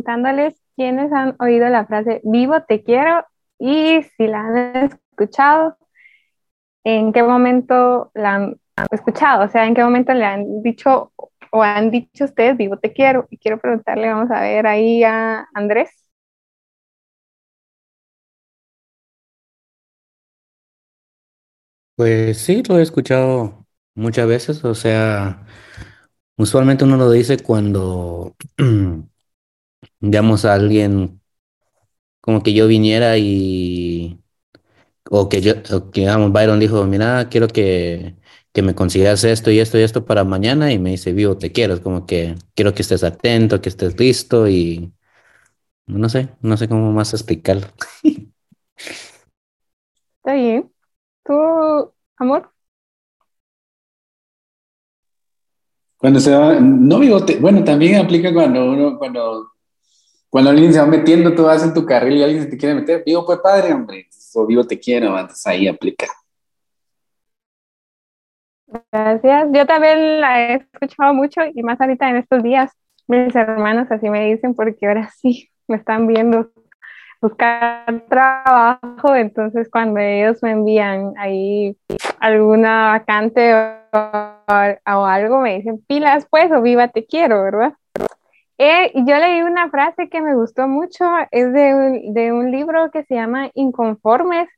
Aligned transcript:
preguntándoles 0.00 0.54
quiénes 0.76 1.12
han 1.12 1.36
oído 1.40 1.68
la 1.68 1.86
frase 1.86 2.20
vivo 2.24 2.62
te 2.62 2.82
quiero 2.82 3.24
y 3.58 4.02
si 4.16 4.26
la 4.26 4.40
han 4.40 4.76
escuchado, 5.16 5.76
en 6.84 7.12
qué 7.12 7.22
momento 7.22 8.10
la 8.14 8.34
han 8.34 8.56
escuchado, 8.90 9.44
o 9.44 9.48
sea, 9.48 9.66
en 9.66 9.74
qué 9.74 9.82
momento 9.84 10.14
le 10.14 10.24
han 10.24 10.62
dicho 10.62 11.12
o 11.52 11.62
han 11.62 11.90
dicho 11.90 12.24
ustedes 12.24 12.56
vivo 12.56 12.78
te 12.78 12.92
quiero. 12.92 13.26
Y 13.30 13.38
quiero 13.38 13.58
preguntarle, 13.60 14.08
vamos 14.08 14.30
a 14.30 14.40
ver 14.42 14.66
ahí 14.66 15.02
a 15.04 15.46
Andrés. 15.54 15.90
Pues 21.96 22.38
sí, 22.38 22.62
lo 22.68 22.78
he 22.78 22.82
escuchado 22.82 23.66
muchas 23.94 24.26
veces, 24.26 24.64
o 24.64 24.74
sea, 24.74 25.44
usualmente 26.36 26.84
uno 26.84 26.96
lo 26.96 27.10
dice 27.10 27.38
cuando, 27.40 28.34
digamos, 30.00 30.44
a 30.44 30.54
alguien 30.54 31.20
como 32.20 32.42
que 32.42 32.52
yo 32.54 32.66
viniera 32.66 33.16
y, 33.18 34.20
o 35.10 35.28
que 35.28 35.40
yo, 35.42 35.54
o 35.74 35.90
que, 35.92 36.02
digamos, 36.02 36.32
Byron 36.32 36.60
dijo, 36.60 36.84
mira, 36.86 37.28
quiero 37.30 37.48
que, 37.48 38.16
que 38.52 38.62
me 38.62 38.74
consigas 38.74 39.24
esto 39.24 39.50
y 39.50 39.60
esto 39.60 39.78
y 39.78 39.82
esto 39.82 40.04
para 40.06 40.24
mañana 40.24 40.72
y 40.72 40.78
me 40.78 40.90
dice, 40.92 41.12
vivo, 41.12 41.38
te 41.38 41.52
quiero, 41.52 41.74
es 41.74 41.80
como 41.80 42.06
que 42.06 42.36
quiero 42.54 42.74
que 42.74 42.82
estés 42.82 43.04
atento, 43.04 43.60
que 43.62 43.68
estés 43.70 43.98
listo 43.98 44.48
y 44.48 44.92
no 45.86 46.08
sé, 46.08 46.30
no 46.42 46.56
sé 46.56 46.68
cómo 46.68 46.92
más 46.92 47.14
explicarlo. 47.14 47.68
Está 50.18 50.34
bien. 50.34 50.72
¿Tú, 51.24 51.34
amor? 52.16 52.52
Cuando 55.98 56.18
se 56.20 56.34
va, 56.34 56.58
no 56.60 56.98
vivo, 56.98 57.24
te- 57.24 57.36
bueno, 57.38 57.62
también 57.64 57.96
aplica 57.96 58.32
cuando 58.32 58.64
uno, 58.70 58.98
cuando, 58.98 59.52
cuando 60.30 60.50
alguien 60.50 60.72
se 60.72 60.80
va 60.80 60.86
metiendo, 60.86 61.34
tú 61.34 61.42
vas 61.42 61.64
en 61.64 61.74
tu 61.74 61.84
carril 61.84 62.18
y 62.18 62.22
alguien 62.22 62.44
se 62.44 62.48
te 62.48 62.56
quiere 62.56 62.76
meter, 62.76 63.02
vivo 63.04 63.26
pues 63.26 63.40
padre, 63.40 63.74
hombre, 63.74 64.08
o 64.34 64.46
vivo 64.46 64.64
te 64.64 64.78
quiero, 64.78 65.18
entonces 65.18 65.44
ahí 65.46 65.66
aplica. 65.66 66.06
Gracias. 68.92 69.48
Yo 69.52 69.66
también 69.66 70.20
la 70.20 70.40
he 70.40 70.54
escuchado 70.54 71.12
mucho 71.12 71.40
y 71.52 71.62
más 71.64 71.80
ahorita 71.80 72.08
en 72.08 72.16
estos 72.16 72.42
días. 72.44 72.70
Mis 73.08 73.34
hermanos 73.34 73.88
así 73.90 74.08
me 74.08 74.30
dicen 74.30 74.54
porque 74.54 74.86
ahora 74.86 75.10
sí 75.20 75.50
me 75.66 75.76
están 75.76 76.06
viendo 76.06 76.52
buscar 77.20 78.04
trabajo, 78.08 79.14
entonces 79.14 79.68
cuando 79.70 80.00
ellos 80.00 80.42
me 80.42 80.52
envían 80.52 81.12
ahí 81.18 81.76
alguna 82.18 82.92
vacante 82.92 83.52
o, 83.52 83.80
o 83.92 85.04
algo, 85.04 85.40
me 85.40 85.56
dicen 85.56 85.84
pilas 85.86 86.26
pues 86.30 86.50
o 86.52 86.62
viva 86.62 86.88
te 86.88 87.04
quiero, 87.04 87.42
¿verdad? 87.42 87.74
Eh, 88.62 88.92
yo 88.94 89.16
leí 89.16 89.40
una 89.40 89.70
frase 89.70 90.10
que 90.10 90.20
me 90.20 90.34
gustó 90.34 90.68
mucho, 90.68 91.06
es 91.30 91.50
de 91.50 92.30
un, 92.30 92.50
libro 92.50 92.90
que 92.90 93.04
se 93.04 93.14
llama 93.14 93.50
Inconformes, 93.54 94.50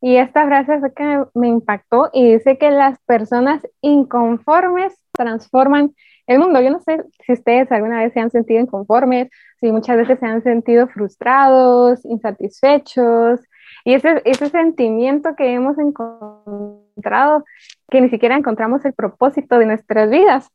y 0.00 0.14
esta 0.14 0.46
frase 0.46 0.78
fue 0.78 0.94
que 0.94 1.24
me, 1.34 1.48
impactó 1.48 2.08
y 2.12 2.34
dice 2.34 2.56
que 2.56 2.70
las 2.70 3.00
personas 3.00 3.66
inconformes 3.80 4.94
transforman 5.10 5.92
el 6.28 6.38
mundo. 6.38 6.60
Yo 6.60 6.70
no 6.70 6.78
sé 6.78 7.02
si 7.26 7.32
ustedes 7.32 7.72
alguna 7.72 7.98
vez 7.98 8.12
se 8.12 8.20
han 8.20 8.30
sentido 8.30 8.60
inconformes, 8.60 9.28
si 9.60 9.72
muchas 9.72 9.96
veces 9.96 10.20
se 10.20 10.26
han 10.26 10.44
sentido 10.44 10.86
frustrados, 10.86 12.04
insatisfechos, 12.04 13.40
y 13.84 13.94
ese 13.94 14.50
sentimiento 14.50 15.34
que 15.34 15.52
hemos 15.52 15.76
encontrado, 15.80 17.44
que 17.90 18.00
ni 18.00 18.08
siquiera 18.08 18.36
encontramos 18.36 18.84
el 18.84 18.92
propósito 18.92 19.58
de 19.58 19.66
nuestras 19.66 20.08
vidas. 20.10 20.48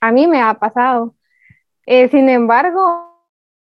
A 0.00 0.10
mí 0.10 0.26
me 0.26 0.42
ha 0.42 0.54
pasado. 0.54 1.14
Eh, 1.86 2.08
sin 2.08 2.28
embargo, 2.28 3.12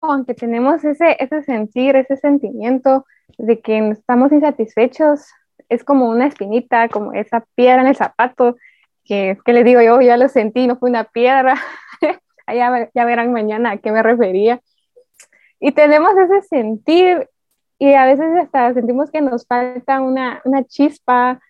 aunque 0.01 0.35
tenemos 0.35 0.85
ese, 0.85 1.17
ese 1.19 1.43
sentir, 1.43 1.97
ese 1.97 2.17
sentimiento 2.17 3.07
de 3.39 3.61
que 3.61 3.91
estamos 3.91 4.33
insatisfechos, 4.33 5.27
es 5.69 5.85
como 5.85 6.09
una 6.09 6.27
espinita, 6.27 6.89
como 6.89 7.13
esa 7.13 7.45
piedra 7.55 7.83
en 7.83 7.89
el 7.89 7.97
zapato, 7.97 8.57
que, 9.05 9.39
que 9.45 9.53
les 9.53 9.65
digo 9.65 9.81
yo, 9.81 10.01
ya 10.01 10.17
lo 10.17 10.29
sentí, 10.29 10.67
no 10.67 10.77
fue 10.77 10.91
una 10.91 11.05
piedra, 11.05 11.55
ya, 12.49 12.91
ya 12.95 13.05
verán 13.05 13.33
mañana 13.33 13.73
a 13.73 13.79
qué 13.79 13.93
me 13.93 14.03
refería. 14.03 14.61
Y 15.61 15.73
tenemos 15.73 16.13
ese 16.17 16.43
sentir 16.43 17.29
y 17.79 17.95
a 17.95 18.05
veces 18.05 18.27
hasta 18.41 18.75
sentimos 18.75 19.11
que 19.11 19.21
nos 19.21 19.47
falta 19.47 20.01
una, 20.01 20.41
una 20.45 20.65
chispa, 20.65 21.41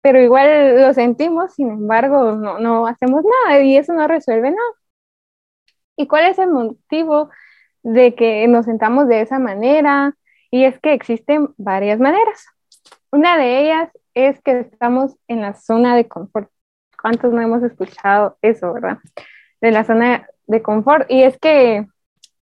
pero 0.00 0.20
igual 0.20 0.80
lo 0.80 0.94
sentimos, 0.94 1.54
sin 1.54 1.70
embargo, 1.70 2.32
no, 2.32 2.58
no 2.58 2.86
hacemos 2.86 3.22
nada 3.24 3.60
y 3.60 3.76
eso 3.76 3.92
no 3.92 4.06
resuelve 4.08 4.50
nada. 4.50 4.79
¿Y 6.00 6.06
cuál 6.06 6.24
es 6.24 6.38
el 6.38 6.48
motivo 6.48 7.28
de 7.82 8.14
que 8.14 8.48
nos 8.48 8.64
sentamos 8.64 9.06
de 9.06 9.20
esa 9.20 9.38
manera? 9.38 10.14
Y 10.50 10.64
es 10.64 10.80
que 10.80 10.94
existen 10.94 11.50
varias 11.58 12.00
maneras. 12.00 12.46
Una 13.12 13.36
de 13.36 13.60
ellas 13.60 13.90
es 14.14 14.40
que 14.40 14.60
estamos 14.60 15.14
en 15.28 15.42
la 15.42 15.52
zona 15.52 15.94
de 15.94 16.08
confort. 16.08 16.50
¿Cuántos 16.98 17.34
no 17.34 17.42
hemos 17.42 17.62
escuchado 17.62 18.38
eso, 18.40 18.72
verdad? 18.72 18.96
De 19.60 19.72
la 19.72 19.84
zona 19.84 20.26
de 20.46 20.62
confort. 20.62 21.04
Y 21.10 21.22
es 21.22 21.38
que, 21.38 21.86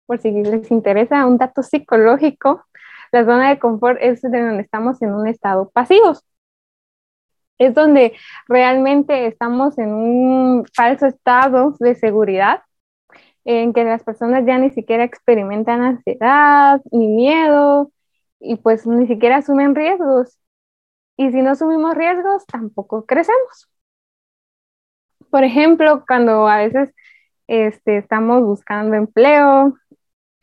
por 0.07 0.19
si 0.19 0.33
les 0.33 0.69
interesa 0.73 1.25
un 1.25 1.39
dato 1.39 1.63
psicológico, 1.63 2.65
la 3.13 3.25
zona 3.25 3.51
de 3.51 3.61
confort 3.61 3.99
es 4.01 4.23
de 4.23 4.43
donde 4.43 4.63
estamos 4.63 5.01
en 5.03 5.15
un 5.15 5.29
estado 5.29 5.71
pasivo. 5.71 6.15
Es 7.59 7.75
donde 7.75 8.13
realmente 8.49 9.29
estamos 9.29 9.79
en 9.79 9.95
un 9.95 10.67
falso 10.75 11.07
estado 11.07 11.77
de 11.79 11.95
seguridad, 11.95 12.63
en 13.47 13.73
que 13.73 13.85
las 13.85 14.03
personas 14.03 14.45
ya 14.45 14.59
ni 14.59 14.71
siquiera 14.71 15.05
experimentan 15.05 15.81
ansiedad 15.81 16.81
ni 16.91 17.07
miedo 17.07 17.93
y 18.41 18.57
pues 18.57 18.87
ni 18.87 19.07
siquiera 19.07 19.37
asumen 19.37 19.75
riesgos. 19.75 20.39
Y 21.17 21.31
si 21.31 21.43
no 21.43 21.53
asumimos 21.53 21.95
riesgos, 21.95 22.45
tampoco 22.47 23.07
crecemos. 23.07 23.69
Por 25.31 25.45
ejemplo, 25.45 26.05
cuando 26.07 26.49
a 26.49 26.59
veces 26.59 26.93
este, 27.47 27.99
estamos 27.99 28.43
buscando 28.43 28.97
empleo, 28.97 29.79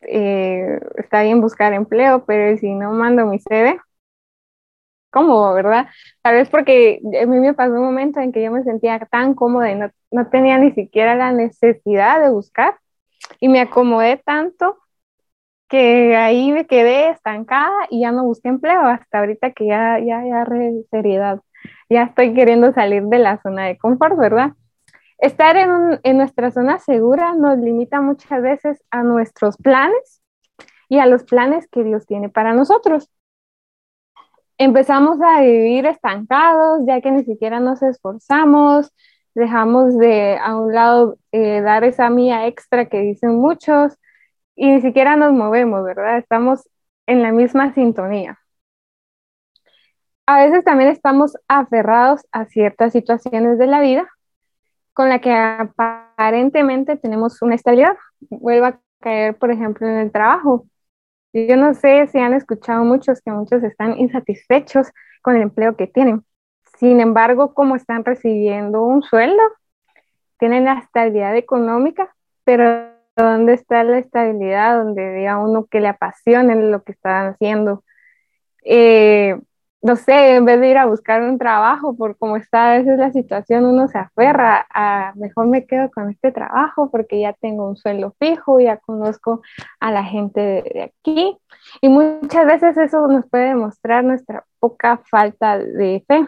eh, 0.02 0.80
está 0.98 1.24
bien 1.24 1.42
buscar 1.42 1.74
empleo, 1.74 2.26
pero 2.26 2.58
si 2.58 2.74
no 2.74 2.94
mando 2.94 3.26
mi 3.26 3.40
CV, 3.40 3.80
¿cómo, 5.12 5.54
verdad? 5.54 5.88
Tal 6.22 6.36
vez 6.36 6.50
porque 6.50 7.02
a 7.22 7.26
mí 7.26 7.40
me 7.40 7.54
pasó 7.54 7.74
un 7.74 7.84
momento 7.84 8.20
en 8.22 8.32
que 8.32 8.44
yo 8.44 8.52
me 8.52 8.64
sentía 8.64 9.00
tan 9.12 9.34
cómoda 9.36 9.72
y 9.72 9.76
no, 9.76 9.92
no 10.12 10.30
tenía 10.30 10.58
ni 10.58 10.72
siquiera 10.72 11.16
la 11.16 11.32
necesidad 11.34 12.22
de 12.22 12.30
buscar 12.30 12.76
y 13.40 13.50
me 13.50 13.62
acomodé 13.62 14.18
tanto 14.18 14.78
que 15.68 16.16
ahí 16.16 16.52
me 16.52 16.68
quedé 16.68 17.10
estancada 17.10 17.74
y 17.90 18.02
ya 18.02 18.12
no 18.12 18.26
busqué 18.26 18.50
empleo 18.50 18.82
hasta 18.82 19.20
ahorita 19.20 19.52
que 19.52 19.68
ya, 19.68 19.98
ya, 20.00 20.24
ya, 20.24 20.46
re 20.46 20.84
seriedad, 20.92 21.40
ya 21.90 22.04
estoy 22.04 22.34
queriendo 22.34 22.72
salir 22.74 23.04
de 23.04 23.20
la 23.20 23.42
zona 23.42 23.66
de 23.66 23.78
confort, 23.78 24.18
¿verdad? 24.18 24.52
Estar 25.18 25.58
en, 25.58 25.72
un, 25.72 26.00
en 26.04 26.18
nuestra 26.18 26.52
zona 26.52 26.80
segura 26.80 27.34
nos 27.34 27.58
limita 27.58 28.02
muchas 28.02 28.42
veces 28.42 28.84
a 28.92 29.04
nuestros 29.04 29.58
planes 29.58 30.22
y 30.90 31.00
a 31.00 31.06
los 31.06 31.24
planes 31.24 31.68
que 31.72 31.84
Dios 31.84 32.06
tiene 32.06 32.30
para 32.30 32.54
nosotros. 32.54 33.10
Empezamos 34.60 35.20
a 35.22 35.42
vivir 35.42 35.86
estancados 35.88 36.82
ya 36.86 37.02
que 37.02 37.10
ni 37.10 37.24
siquiera 37.24 37.60
nos 37.60 37.82
esforzamos, 37.82 38.94
dejamos 39.36 39.98
de 39.98 40.38
a 40.38 40.56
un 40.56 40.74
lado 40.74 41.18
eh, 41.32 41.62
dar 41.62 41.84
esa 41.84 42.10
mía 42.10 42.48
extra 42.48 42.86
que 42.88 43.00
dicen 43.00 43.36
muchos 43.36 43.98
y 44.56 44.68
ni 44.72 44.82
siquiera 44.82 45.16
nos 45.16 45.34
movemos, 45.34 45.84
¿verdad? 45.84 46.18
Estamos 46.18 46.70
en 47.08 47.22
la 47.24 47.32
misma 47.32 47.74
sintonía. 47.74 48.40
A 50.26 50.44
veces 50.46 50.64
también 50.64 50.90
estamos 50.90 51.36
aferrados 51.48 52.26
a 52.32 52.46
ciertas 52.46 52.94
situaciones 52.94 53.58
de 53.58 53.68
la 53.68 53.82
vida 53.82 54.08
con 54.94 55.10
la 55.10 55.20
que 55.20 55.34
aparentemente 55.34 56.98
tenemos 56.98 57.42
una 57.42 57.56
estabilidad. 57.56 57.98
Vuelvo 58.30 58.68
a 58.68 58.80
caer, 59.00 59.36
por 59.38 59.52
ejemplo, 59.52 59.88
en 59.88 59.98
el 59.98 60.12
trabajo. 60.12 60.66
Yo 61.34 61.58
no 61.58 61.74
sé 61.74 62.08
si 62.08 62.20
han 62.20 62.34
escuchado 62.34 62.84
muchos 62.86 63.22
que 63.22 63.32
muchos 63.32 63.64
están 63.64 63.98
insatisfechos 64.00 64.88
con 65.22 65.36
el 65.36 65.44
empleo 65.44 65.76
que 65.76 65.88
tienen. 65.88 66.24
Sin 66.78 67.00
embargo, 67.00 67.54
como 67.54 67.76
están 67.76 68.04
recibiendo 68.04 68.82
un 68.82 69.04
sueldo, 69.04 69.42
tienen 70.40 70.66
la 70.66 70.80
estabilidad 70.80 71.36
económica, 71.36 72.14
pero 72.44 72.90
¿dónde 73.16 73.54
está 73.54 73.84
la 73.84 74.00
estabilidad? 74.00 74.84
Donde 74.84 75.14
diga 75.14 75.38
uno 75.38 75.66
que 75.66 75.80
le 75.80 75.88
apasione 75.88 76.56
lo 76.56 76.84
que 76.84 76.94
están 76.94 77.28
haciendo. 77.28 77.84
Eh, 78.66 79.38
no 79.84 79.98
sé, 79.98 80.36
en 80.36 80.46
vez 80.46 80.62
de 80.62 80.70
ir 80.70 80.78
a 80.78 80.86
buscar 80.86 81.22
un 81.22 81.38
trabajo 81.38 81.96
por 81.96 82.18
cómo 82.18 82.38
está 82.38 82.72
a 82.72 82.78
veces 82.78 82.98
la 82.98 83.12
situación, 83.12 83.66
uno 83.66 83.90
se 83.90 83.98
aferra 83.98 84.66
a 84.74 85.12
mejor 85.16 85.48
me 85.48 85.66
quedo 85.66 85.92
con 85.92 86.10
este 86.10 86.32
trabajo 86.32 86.90
porque 86.90 87.20
ya 87.20 87.34
tengo 87.34 87.68
un 87.68 87.76
sueldo 87.76 88.16
fijo, 88.18 88.62
ya 88.62 88.78
conozco 88.78 89.42
a 89.82 89.92
la 89.92 90.06
gente 90.06 90.40
de, 90.40 90.84
aquí. 90.84 91.38
Y 91.82 91.90
muchas 91.90 92.46
veces 92.46 92.78
eso 92.78 93.08
nos 93.08 93.30
puede 93.30 93.50
demostrar 93.50 94.06
nuestra 94.06 94.46
poca 94.60 95.02
falta 95.10 95.58
de 95.58 96.02
fe. 96.08 96.26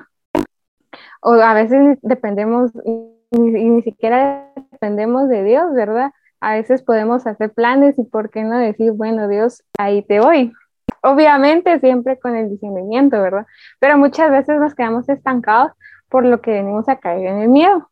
O 1.21 1.33
a 1.33 1.53
veces 1.53 1.97
dependemos, 2.01 2.71
y 2.83 3.37
ni, 3.37 3.81
siquiera 3.81 4.51
dependemos 4.71 5.29
de 5.29 5.43
Dios, 5.43 5.73
¿verdad? 5.73 6.11
a 6.45 6.53
veces 6.53 6.83
podemos 6.83 7.25
hacer 7.25 7.51
planes 7.53 7.97
y 7.97 8.03
por 8.03 8.29
qué 8.29 8.43
no 8.43 8.59
decir, 8.59 8.91
bueno, 8.91 9.27
Dios, 9.27 9.63
ahí 9.79 10.03
te 10.03 10.19
voy. 10.19 10.53
Obviamente 11.01 11.79
siempre 11.79 12.19
con 12.19 12.35
el 12.35 12.49
discernimiento, 12.49 13.19
¿verdad? 13.19 13.47
Pero 13.79 13.97
muchas 13.97 14.29
veces 14.29 14.59
nos 14.59 14.75
quedamos 14.75 15.09
estancados 15.09 15.71
por 16.07 16.23
lo 16.23 16.41
que 16.41 16.51
venimos 16.51 16.87
a 16.87 16.97
caer 16.97 17.25
en 17.25 17.37
el 17.39 17.49
miedo. 17.49 17.89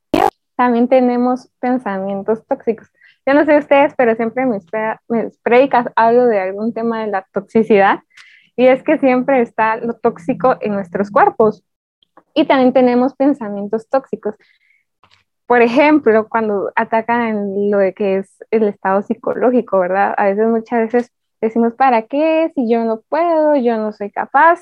También 0.56 0.88
tenemos 0.88 1.50
pensamientos 1.60 2.46
tóxicos. 2.46 2.92
Yo 3.26 3.34
no 3.34 3.44
sé 3.46 3.58
ustedes, 3.58 3.94
pero 3.98 4.16
siempre 4.16 4.46
mis, 4.46 4.66
mis 5.08 5.38
predicas 5.40 5.88
hablo 5.96 6.28
de 6.28 6.40
algún 6.40 6.74
tema 6.74 7.02
de 7.02 7.08
la 7.08 7.26
toxicidad 7.32 8.02
y 8.56 8.68
es 8.68 8.84
que 8.84 9.00
siempre 9.00 9.42
está 9.42 9.78
lo 9.78 9.96
tóxico 9.96 10.58
en 10.62 10.74
nuestros 10.74 11.10
cuerpos. 11.10 11.64
Y 12.34 12.46
también 12.46 12.74
tenemos 12.74 13.16
pensamientos 13.16 13.88
tóxicos. 13.90 14.36
Por 15.46 15.62
ejemplo, 15.62 16.28
cuando 16.30 16.72
atacan 16.76 17.70
lo 17.70 17.78
de 17.78 17.94
que 17.94 18.18
es 18.18 18.44
el 18.50 18.64
estado 18.64 19.02
psicológico, 19.02 19.80
¿verdad? 19.80 20.14
A 20.18 20.26
veces, 20.26 20.48
muchas 20.48 20.80
veces 20.80 21.12
decimos, 21.42 21.74
¿para 21.74 22.04
qué? 22.04 22.52
Si 22.56 22.70
yo 22.70 22.86
no 22.86 23.02
puedo, 23.02 23.56
yo 23.56 23.78
no 23.78 23.92
soy 23.94 24.12
capaz. 24.12 24.62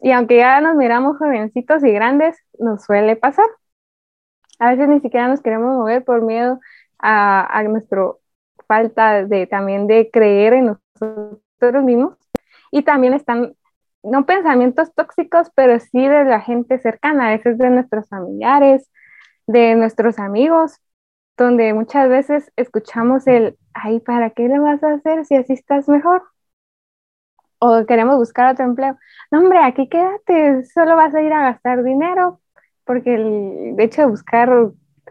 Y 0.00 0.10
aunque 0.12 0.38
ya 0.38 0.60
nos 0.60 0.74
miramos 0.76 1.16
jovencitos 1.18 1.84
y 1.84 1.92
grandes, 1.92 2.36
nos 2.58 2.84
suele 2.84 3.16
pasar. 3.16 3.46
A 4.58 4.70
veces 4.72 4.88
ni 4.88 5.00
siquiera 5.00 5.28
nos 5.28 5.40
queremos 5.40 5.76
mover 5.76 6.04
por 6.04 6.22
miedo 6.22 6.60
a, 6.98 7.58
a 7.58 7.62
nuestra 7.64 8.12
falta 8.66 9.24
de 9.24 9.46
también 9.46 9.86
de 9.86 10.10
creer 10.10 10.54
en 10.54 10.76
nosotros 11.00 11.84
mismos. 11.84 12.16
Y 12.70 12.82
también 12.82 13.14
están, 13.14 13.54
no 14.02 14.26
pensamientos 14.26 14.92
tóxicos, 14.94 15.50
pero 15.54 15.78
sí 15.80 16.06
de 16.06 16.24
la 16.24 16.40
gente 16.40 16.78
cercana, 16.78 17.28
a 17.28 17.30
veces 17.32 17.58
de 17.58 17.70
nuestros 17.70 18.08
familiares, 18.08 18.90
de 19.46 19.74
nuestros 19.76 20.18
amigos, 20.18 20.78
donde 21.36 21.74
muchas 21.74 22.08
veces 22.08 22.52
escuchamos 22.56 23.26
el, 23.26 23.58
ay, 23.74 24.00
¿para 24.00 24.30
qué 24.30 24.48
le 24.48 24.58
vas 24.58 24.82
a 24.82 24.94
hacer 24.94 25.24
si 25.26 25.36
así 25.36 25.54
estás 25.54 25.88
mejor? 25.88 26.22
O 27.58 27.86
queremos 27.86 28.16
buscar 28.16 28.52
otro 28.52 28.64
empleo. 28.64 28.98
No, 29.30 29.38
hombre, 29.40 29.60
aquí 29.60 29.88
quédate, 29.88 30.64
solo 30.64 30.96
vas 30.96 31.14
a 31.14 31.22
ir 31.22 31.32
a 31.32 31.42
gastar 31.42 31.84
dinero, 31.84 32.40
porque 32.84 33.14
el 33.14 33.76
hecho 33.78 34.02
de 34.02 34.08
buscar 34.08 34.50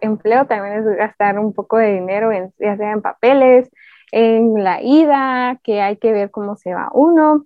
empleo 0.01 0.45
también 0.47 0.79
es 0.79 0.85
gastar 0.97 1.39
un 1.39 1.53
poco 1.53 1.77
de 1.77 1.93
dinero, 1.93 2.31
en, 2.31 2.53
ya 2.59 2.75
sea 2.77 2.91
en 2.91 3.01
papeles, 3.01 3.69
en 4.11 4.63
la 4.63 4.81
ida, 4.81 5.59
que 5.63 5.81
hay 5.81 5.97
que 5.97 6.11
ver 6.11 6.31
cómo 6.31 6.55
se 6.57 6.73
va 6.73 6.89
uno. 6.93 7.45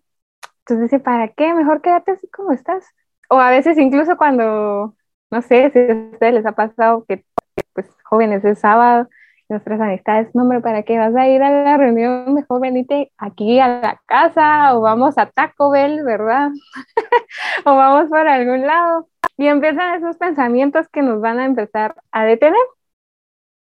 Entonces 0.67 0.91
dice, 0.91 1.00
¿para 1.00 1.27
qué? 1.29 1.53
Mejor 1.53 1.81
quédate 1.81 2.12
así 2.12 2.27
como 2.29 2.51
estás. 2.51 2.85
O 3.29 3.39
a 3.39 3.51
veces 3.51 3.77
incluso 3.77 4.17
cuando 4.17 4.95
no 5.31 5.41
sé 5.41 5.69
si 5.71 5.79
a 5.79 5.94
ustedes 6.13 6.33
les 6.33 6.45
ha 6.45 6.53
pasado 6.53 7.06
que, 7.07 7.25
pues, 7.73 7.88
jóvenes, 8.03 8.44
es 8.45 8.59
sábado, 8.59 9.09
nuestras 9.50 9.79
amistades, 9.79 10.33
no, 10.33 10.44
hombre, 10.44 10.62
¿para 10.62 10.83
qué 10.83 10.97
vas 10.97 11.15
a 11.15 11.27
ir 11.27 11.44
a 11.44 11.51
la 11.51 11.77
reunión? 11.77 12.33
Mejor 12.33 12.62
venite 12.62 13.12
aquí 13.17 13.59
a 13.59 13.67
la 13.67 14.01
casa 14.07 14.75
o 14.75 14.81
vamos 14.81 15.17
a 15.17 15.27
Taco 15.27 15.69
Bell, 15.69 16.03
¿verdad? 16.03 16.50
o 17.65 17.75
vamos 17.75 18.09
por 18.09 18.27
algún 18.27 18.65
lado. 18.65 19.07
Y 19.38 19.47
empiezan 19.47 19.95
esos 19.95 20.17
pensamientos 20.17 20.88
que 20.89 21.01
nos 21.01 21.21
van 21.21 21.39
a 21.39 21.45
empezar 21.45 21.95
a 22.12 22.23
detener. 22.25 22.57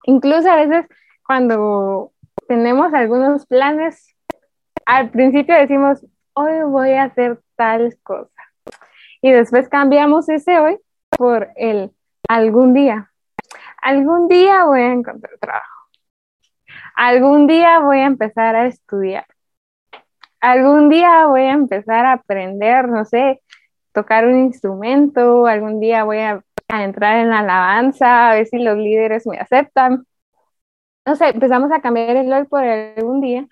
Incluso 0.04 0.50
a 0.50 0.56
veces 0.56 0.86
cuando 1.26 2.12
tenemos 2.48 2.94
algunos 2.94 3.46
planes, 3.46 4.14
al 4.86 5.10
principio 5.10 5.54
decimos, 5.56 6.06
hoy 6.34 6.62
voy 6.64 6.92
a 6.92 7.04
hacer 7.04 7.40
tal 7.56 7.96
cosa. 8.02 8.30
Y 9.22 9.30
después 9.32 9.68
cambiamos 9.68 10.28
ese 10.28 10.58
hoy 10.58 10.78
por 11.10 11.48
el 11.56 11.92
algún 12.28 12.74
día. 12.74 13.10
Algún 13.82 14.28
día 14.28 14.64
voy 14.64 14.80
a 14.80 14.92
encontrar 14.92 15.38
trabajo. 15.38 15.88
Algún 16.96 17.46
día 17.46 17.80
voy 17.80 17.98
a 17.98 18.06
empezar 18.06 18.56
a 18.56 18.66
estudiar. 18.66 19.26
Algún 20.40 20.88
día 20.90 21.26
voy 21.26 21.42
a 21.42 21.52
empezar 21.52 22.04
a 22.06 22.12
aprender, 22.14 22.88
no 22.88 23.04
sé, 23.04 23.42
tocar 23.92 24.26
un 24.26 24.38
instrumento. 24.38 25.46
Algún 25.46 25.80
día 25.80 26.04
voy 26.04 26.18
a, 26.18 26.42
entrar 26.68 27.18
en 27.18 27.30
la 27.30 27.40
alabanza, 27.40 28.30
a 28.30 28.34
ver 28.34 28.46
si 28.46 28.58
los 28.58 28.76
líderes 28.76 29.26
me 29.26 29.38
aceptan. 29.38 30.06
No 31.06 31.16
sé, 31.16 31.28
empezamos 31.28 31.70
a 31.72 31.80
cambiar 31.80 32.16
el 32.16 32.32
hoy 32.32 32.44
por 32.46 32.64
algún 32.64 33.20
día 33.20 33.46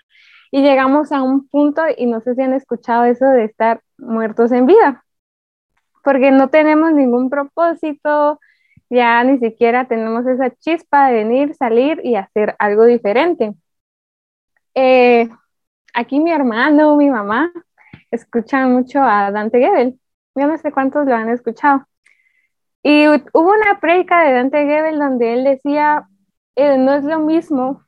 y 0.53 0.63
llegamos 0.63 1.11
a 1.11 1.23
un 1.23 1.49
punto, 1.49 1.83
y 1.97 2.07
no 2.07 2.21
sé 2.21 2.37
si 2.37 2.43
han 2.43 2.53
escuchado 2.53 3.05
eso 3.05 3.27
de 3.27 3.45
estar 3.47 3.83
muertos 3.99 4.53
en 4.53 4.67
vida 4.67 5.03
porque 6.03 6.31
no 6.31 6.51
tenemos 6.51 6.93
ningún 6.93 7.31
propósito, 7.31 8.41
ya 8.91 9.23
ni 9.25 9.39
siquiera 9.39 9.87
tenemos 9.89 10.27
esa 10.27 10.51
chispa 10.51 11.09
de 11.09 11.15
venir, 11.25 11.55
salir 11.55 12.01
y 12.05 12.17
hacer 12.17 12.57
algo 12.59 12.85
diferente. 12.85 13.55
Eh, 14.75 15.29
aquí 15.95 16.21
mi 16.21 16.33
hermano, 16.33 16.97
mi 16.97 17.11
mamá, 17.11 17.53
escuchan 18.11 18.73
mucho 18.73 19.01
a 19.03 19.31
Dante 19.31 19.61
Gebel. 19.61 19.99
Yo 20.35 20.47
no 20.47 20.59
sé 20.59 20.73
cuántos 20.73 21.07
lo 21.07 21.15
han 21.15 21.31
escuchado. 21.31 21.87
Y 22.83 23.07
hubo 23.07 23.53
una 23.53 23.79
prédica 23.81 24.23
de 24.23 24.33
Dante 24.33 24.67
Gebel 24.67 24.99
donde 24.99 25.35
él 25.35 25.45
decía, 25.45 26.09
eh, 26.57 26.79
no 26.79 26.95
es 26.95 27.05
lo 27.05 27.21
mismo, 27.21 27.85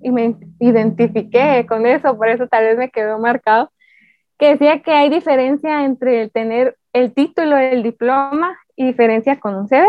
y 0.00 0.10
me 0.10 0.36
identifiqué 0.60 1.64
con 1.68 1.86
eso, 1.86 2.16
por 2.16 2.28
eso 2.28 2.46
tal 2.48 2.64
vez 2.64 2.78
me 2.78 2.90
quedó 2.90 3.18
marcado, 3.18 3.72
que 4.38 4.50
decía 4.50 4.82
que 4.82 4.92
hay 4.92 5.10
diferencia 5.10 5.84
entre 5.84 6.22
el 6.22 6.30
tener 6.30 6.76
el 6.92 7.12
título 7.12 7.56
del 7.56 7.82
diploma 7.82 8.58
y 8.76 8.86
diferencia 8.86 9.38
con 9.40 9.54
un 9.54 9.68
CV, 9.68 9.86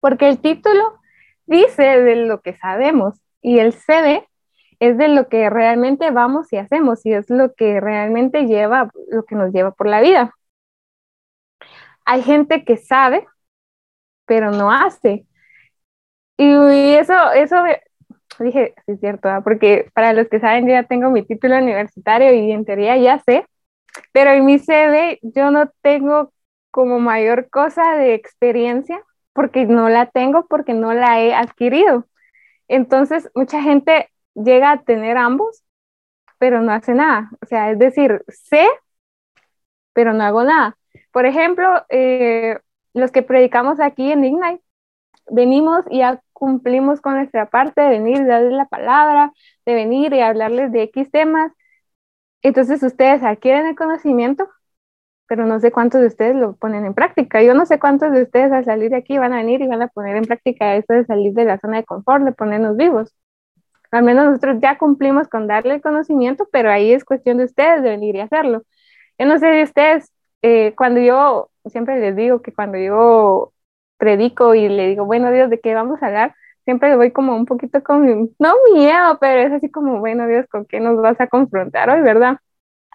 porque 0.00 0.28
el 0.28 0.38
título 0.40 0.98
dice 1.46 1.82
de 1.82 2.16
lo 2.16 2.40
que 2.42 2.54
sabemos 2.56 3.20
y 3.40 3.58
el 3.58 3.72
CV 3.72 4.26
es 4.80 4.98
de 4.98 5.08
lo 5.08 5.28
que 5.28 5.48
realmente 5.50 6.10
vamos 6.10 6.52
y 6.52 6.56
hacemos 6.58 7.04
y 7.06 7.12
es 7.12 7.30
lo 7.30 7.54
que 7.54 7.80
realmente 7.80 8.46
lleva, 8.46 8.90
lo 9.10 9.24
que 9.24 9.34
nos 9.34 9.52
lleva 9.52 9.70
por 9.72 9.88
la 9.88 10.00
vida. 10.00 10.34
Hay 12.04 12.22
gente 12.22 12.64
que 12.64 12.76
sabe, 12.76 13.26
pero 14.26 14.50
no 14.50 14.70
hace. 14.70 15.26
Y 16.36 16.94
eso, 16.94 17.14
eso 17.32 17.56
dije, 18.44 18.74
sí 18.86 18.92
es 18.92 19.00
cierto, 19.00 19.28
porque 19.44 19.90
para 19.94 20.12
los 20.12 20.28
que 20.28 20.40
saben, 20.40 20.66
yo 20.66 20.72
ya 20.72 20.84
tengo 20.84 21.10
mi 21.10 21.22
título 21.24 21.56
universitario 21.58 22.32
y 22.34 22.52
en 22.52 22.64
teoría 22.64 22.96
ya 22.96 23.18
sé, 23.20 23.46
pero 24.12 24.30
en 24.32 24.44
mi 24.44 24.58
CV 24.58 25.18
yo 25.22 25.50
no 25.50 25.70
tengo 25.82 26.32
como 26.70 27.00
mayor 27.00 27.48
cosa 27.50 27.96
de 27.96 28.14
experiencia 28.14 29.02
porque 29.32 29.66
no 29.66 29.88
la 29.88 30.06
tengo, 30.06 30.46
porque 30.46 30.74
no 30.74 30.92
la 30.94 31.20
he 31.20 31.34
adquirido. 31.34 32.06
Entonces, 32.68 33.30
mucha 33.34 33.62
gente 33.62 34.10
llega 34.34 34.72
a 34.72 34.82
tener 34.82 35.16
ambos, 35.18 35.64
pero 36.38 36.62
no 36.62 36.72
hace 36.72 36.94
nada. 36.94 37.30
O 37.42 37.46
sea, 37.46 37.70
es 37.70 37.78
decir, 37.78 38.24
sé, 38.28 38.66
pero 39.92 40.12
no 40.12 40.24
hago 40.24 40.44
nada. 40.44 40.76
Por 41.12 41.26
ejemplo, 41.26 41.84
eh, 41.88 42.58
los 42.94 43.10
que 43.10 43.22
predicamos 43.22 43.80
aquí 43.80 44.12
en 44.12 44.24
Ignite, 44.24 44.62
venimos 45.30 45.84
y 45.90 45.98
ya 45.98 46.22
cumplimos 46.36 47.00
con 47.00 47.14
nuestra 47.14 47.46
parte 47.48 47.80
de 47.80 47.88
venir, 47.88 48.26
darles 48.26 48.52
la 48.52 48.66
palabra, 48.66 49.32
de 49.64 49.74
venir 49.74 50.12
y 50.12 50.20
hablarles 50.20 50.70
de 50.70 50.82
X 50.82 51.10
temas, 51.10 51.50
entonces 52.42 52.82
ustedes 52.82 53.22
adquieren 53.22 53.66
el 53.66 53.74
conocimiento, 53.74 54.46
pero 55.26 55.46
no 55.46 55.58
sé 55.60 55.72
cuántos 55.72 56.02
de 56.02 56.08
ustedes 56.08 56.36
lo 56.36 56.54
ponen 56.56 56.84
en 56.84 56.92
práctica. 56.94 57.42
Yo 57.42 57.54
no 57.54 57.64
sé 57.64 57.78
cuántos 57.78 58.12
de 58.12 58.22
ustedes 58.22 58.52
al 58.52 58.66
salir 58.66 58.90
de 58.90 58.96
aquí 58.96 59.16
van 59.18 59.32
a 59.32 59.38
venir 59.38 59.62
y 59.62 59.66
van 59.66 59.82
a 59.82 59.88
poner 59.88 60.16
en 60.16 60.24
práctica 60.26 60.76
esto 60.76 60.92
de 60.92 61.06
salir 61.06 61.32
de 61.32 61.46
la 61.46 61.58
zona 61.58 61.78
de 61.78 61.84
confort, 61.84 62.24
de 62.24 62.32
ponernos 62.32 62.76
vivos. 62.76 63.14
Al 63.90 64.02
menos 64.04 64.26
nosotros 64.26 64.58
ya 64.60 64.78
cumplimos 64.78 65.28
con 65.28 65.46
darle 65.46 65.76
el 65.76 65.82
conocimiento, 65.82 66.48
pero 66.52 66.70
ahí 66.70 66.92
es 66.92 67.04
cuestión 67.04 67.38
de 67.38 67.44
ustedes 67.44 67.82
de 67.82 67.90
venir 67.90 68.14
y 68.16 68.20
hacerlo. 68.20 68.62
Yo 69.18 69.26
no 69.26 69.38
sé 69.38 69.46
de 69.46 69.62
ustedes, 69.62 70.12
eh, 70.42 70.74
cuando 70.76 71.00
yo, 71.00 71.50
siempre 71.66 71.98
les 72.00 72.14
digo 72.14 72.42
que 72.42 72.52
cuando 72.52 72.78
yo 72.78 73.52
predico 73.98 74.54
y 74.54 74.68
le 74.68 74.88
digo, 74.88 75.04
bueno 75.06 75.30
Dios, 75.32 75.50
¿de 75.50 75.60
qué 75.60 75.74
vamos 75.74 76.02
a 76.02 76.06
hablar? 76.06 76.34
siempre 76.66 76.96
voy 76.96 77.12
como 77.12 77.36
un 77.36 77.46
poquito 77.46 77.82
con, 77.82 78.34
no 78.38 78.54
miedo, 78.74 79.18
pero 79.20 79.40
es 79.42 79.52
así 79.52 79.70
como, 79.70 80.00
bueno, 80.00 80.26
Dios, 80.26 80.46
¿con 80.48 80.66
qué 80.66 80.80
nos 80.80 81.00
vas 81.00 81.20
a 81.20 81.28
confrontar 81.28 81.88
hoy, 81.90 82.02
verdad? 82.02 82.38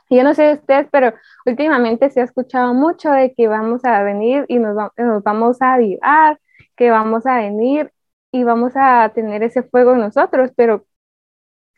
yo 0.10 0.24
no 0.24 0.34
sé 0.34 0.44
de 0.44 0.54
ustedes, 0.56 0.88
pero 0.92 1.14
últimamente 1.46 2.10
se 2.10 2.22
ha 2.22 2.26
escuchado 2.26 2.74
mucho 2.74 3.12
de 3.12 3.34
que 3.34 3.48
vamos 3.48 3.86
a 3.86 4.04
venir 4.04 4.46
y 4.50 4.60
nos, 4.60 4.76
nos 4.98 5.24
vamos 5.24 5.62
a 5.62 5.76
avivar, 5.76 6.40
que 6.76 6.92
vamos 6.92 7.26
a 7.26 7.38
venir 7.38 7.92
y 8.32 8.44
vamos 8.44 8.74
a 8.76 9.10
tener 9.16 9.44
ese 9.44 9.64
fuego 9.64 9.94
en 9.94 10.00
nosotros, 10.00 10.52
pero 10.56 10.86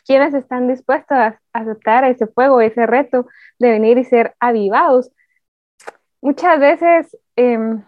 ¿quiénes 0.05 0.33
están 0.33 0.67
dispuestos 0.67 1.17
a 1.17 1.39
aceptar 1.53 2.05
ese 2.05 2.27
fuego, 2.27 2.61
ese 2.61 2.85
reto 2.87 3.27
de 3.59 3.71
venir 3.71 3.97
y 3.99 4.03
ser 4.05 4.35
avivados? 4.39 5.11
Muchas 6.21 6.59
veces 6.59 7.17
em, 7.35 7.83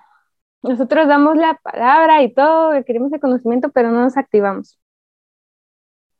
nosotros 0.67 1.07
damos 1.07 1.37
la 1.37 1.59
palabra 1.63 2.23
y 2.23 2.33
todo, 2.33 2.71
queremos 2.85 3.13
el 3.13 3.19
conocimiento, 3.19 3.69
pero 3.69 3.91
no 3.91 4.01
nos 4.01 4.17
activamos. 4.17 4.79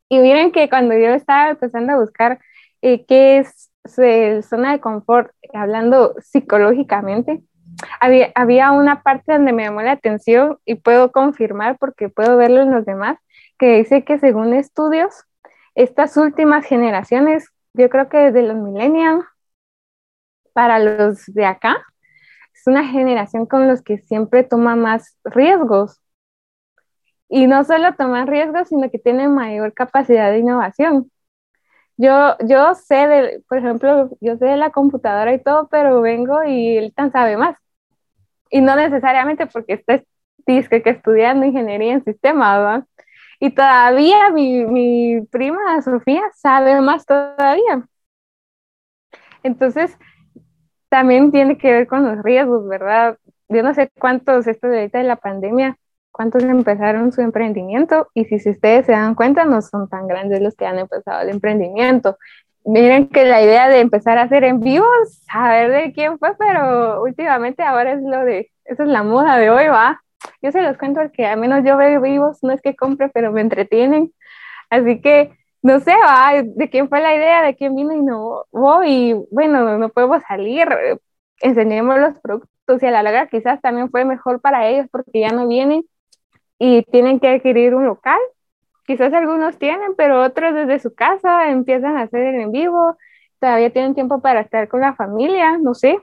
Y 0.09 0.19
miren 0.19 0.51
que 0.51 0.69
cuando 0.69 0.93
yo 0.95 1.07
estaba 1.09 1.49
empezando 1.49 1.93
a 1.93 1.99
buscar 1.99 2.39
eh, 2.81 3.05
qué 3.05 3.39
es 3.39 3.71
zona 4.47 4.71
de 4.71 4.79
confort, 4.79 5.31
hablando 5.53 6.15
psicológicamente, 6.19 7.43
había, 7.99 8.31
había 8.35 8.71
una 8.71 9.01
parte 9.01 9.33
donde 9.33 9.53
me 9.53 9.63
llamó 9.63 9.81
la 9.81 9.93
atención 9.93 10.59
y 10.65 10.75
puedo 10.75 11.11
confirmar 11.11 11.77
porque 11.77 12.09
puedo 12.09 12.37
verlo 12.37 12.61
en 12.61 12.71
los 12.71 12.85
demás, 12.85 13.17
que 13.57 13.77
dice 13.77 14.03
que 14.03 14.19
según 14.19 14.53
estudios, 14.53 15.25
estas 15.73 16.17
últimas 16.17 16.65
generaciones, 16.65 17.49
yo 17.73 17.89
creo 17.89 18.09
que 18.09 18.17
desde 18.17 18.43
los 18.43 18.57
millennials 18.57 19.25
para 20.53 20.79
los 20.79 21.25
de 21.25 21.45
acá, 21.45 21.83
es 22.55 22.67
una 22.67 22.85
generación 22.87 23.45
con 23.45 23.67
los 23.67 23.81
que 23.81 23.97
siempre 23.99 24.43
toma 24.43 24.75
más 24.75 25.17
riesgos. 25.23 26.01
Y 27.29 27.47
no 27.47 27.63
solo 27.63 27.93
toman 27.95 28.27
riesgos, 28.27 28.69
sino 28.69 28.89
que 28.89 28.99
tienen 28.99 29.33
mayor 29.33 29.73
capacidad 29.73 30.31
de 30.31 30.39
innovación. 30.39 31.11
Yo, 31.97 32.35
yo 32.47 32.75
sé, 32.75 32.95
de, 33.07 33.43
por 33.47 33.57
ejemplo, 33.57 34.09
yo 34.21 34.37
sé 34.37 34.45
de 34.45 34.57
la 34.57 34.71
computadora 34.71 35.33
y 35.33 35.41
todo, 35.41 35.67
pero 35.69 36.01
vengo 36.01 36.43
y 36.43 36.77
él 36.77 36.93
tan 36.95 37.11
sabe 37.11 37.37
más. 37.37 37.57
Y 38.49 38.61
no 38.61 38.75
necesariamente 38.75 39.47
porque 39.47 39.73
esté 39.73 40.07
disque 40.45 40.81
que 40.81 40.91
estudiando 40.91 41.45
ingeniería 41.45 41.93
en 41.93 42.03
sistemas, 42.03 42.59
¿verdad? 42.59 42.87
Y 43.39 43.51
todavía 43.51 44.29
mi, 44.31 44.65
mi 44.65 45.21
prima 45.27 45.81
Sofía 45.81 46.23
sabe 46.35 46.79
más 46.81 47.05
todavía. 47.05 47.87
Entonces, 49.43 49.97
también 50.95 51.29
tiene 51.29 51.57
que 51.57 51.73
ver 51.73 51.87
con 51.87 52.05
los 52.05 52.23
riesgos, 52.23 52.65
¿verdad? 52.69 53.17
Yo 53.49 53.63
no 53.63 53.73
sé 53.73 53.91
cuántos, 53.99 54.47
esto 54.47 54.69
de 54.69 54.77
ahorita 54.77 54.99
de 54.99 55.03
la 55.03 55.17
pandemia, 55.17 55.77
cuántos 56.09 56.41
empezaron 56.43 57.11
su 57.11 57.19
emprendimiento 57.19 58.07
y 58.13 58.23
si, 58.23 58.35
ustedes 58.49 58.85
se 58.85 58.93
dan 58.93 59.13
cuenta 59.13 59.43
no 59.43 59.61
son 59.61 59.89
tan 59.89 60.07
grandes 60.07 60.39
los 60.39 60.55
que 60.55 60.65
han 60.65 60.79
empezado 60.79 61.19
el 61.23 61.31
emprendimiento. 61.31 62.17
Miren 62.63 63.09
que 63.09 63.25
la 63.25 63.41
idea 63.41 63.67
de 63.67 63.81
empezar 63.81 64.17
a 64.17 64.21
hacer 64.21 64.45
en 64.45 64.61
vivo, 64.61 64.85
saber 65.29 65.69
de 65.69 65.91
quién 65.91 66.17
fue, 66.17 66.33
pero 66.37 67.03
últimamente 67.03 67.61
ahora 67.61 67.91
es 67.91 68.01
lo 68.01 68.23
de, 68.23 68.49
esa 68.63 68.83
es 68.83 68.89
la 68.89 69.03
moda 69.03 69.37
de 69.37 69.49
hoy, 69.49 69.67
va. 69.67 70.01
Yo 70.41 70.53
se 70.53 70.61
los 70.61 70.77
cuento 70.77 71.01
porque 71.01 71.25
al 71.25 71.41
menos 71.41 71.65
yo 71.65 71.75
veo 71.75 71.99
vivos, 71.99 72.39
no 72.41 72.53
es 72.53 72.61
que 72.61 72.73
compre, 72.73 73.09
pero 73.09 73.33
me 73.33 73.41
entretienen. 73.41 74.13
Así 74.69 75.01
que 75.01 75.33
no 75.65 75.79
sé, 75.79 75.93
de 76.43 76.69
quién 76.69 76.89
fue 76.89 77.01
la 77.01 77.15
idea, 77.15 77.41
de 77.41 77.55
quién 77.55 77.75
vino 77.75 77.91
y 77.91 78.01
no, 78.03 78.45
y 78.85 79.13
bueno, 79.31 79.79
no 79.79 79.89
podemos 79.89 80.21
salir, 80.27 80.67
enseñemos 81.41 81.97
los 81.99 82.19
productos 82.19 82.83
y 82.83 82.85
a 82.85 82.91
la 82.91 83.01
larga 83.01 83.27
quizás 83.27 83.61
también 83.61 83.89
fue 83.89 84.05
mejor 84.05 84.41
para 84.41 84.67
ellos 84.67 84.85
porque 84.91 85.21
ya 85.21 85.29
no 85.29 85.47
vienen 85.47 85.83
y 86.59 86.83
tienen 86.83 87.19
que 87.19 87.29
adquirir 87.29 87.73
un 87.73 87.85
local. 87.85 88.19
Quizás 88.85 89.11
algunos 89.13 89.57
tienen, 89.57 89.95
pero 89.97 90.23
otros 90.23 90.53
desde 90.53 90.77
su 90.79 90.93
casa 90.93 91.49
empiezan 91.49 91.97
a 91.97 92.03
hacer 92.03 92.21
el 92.35 92.41
en 92.41 92.51
vivo, 92.51 92.95
todavía 93.39 93.71
tienen 93.73 93.95
tiempo 93.95 94.21
para 94.21 94.41
estar 94.41 94.67
con 94.67 94.81
la 94.81 94.93
familia, 94.95 95.57
no 95.57 95.73
sé. 95.73 95.97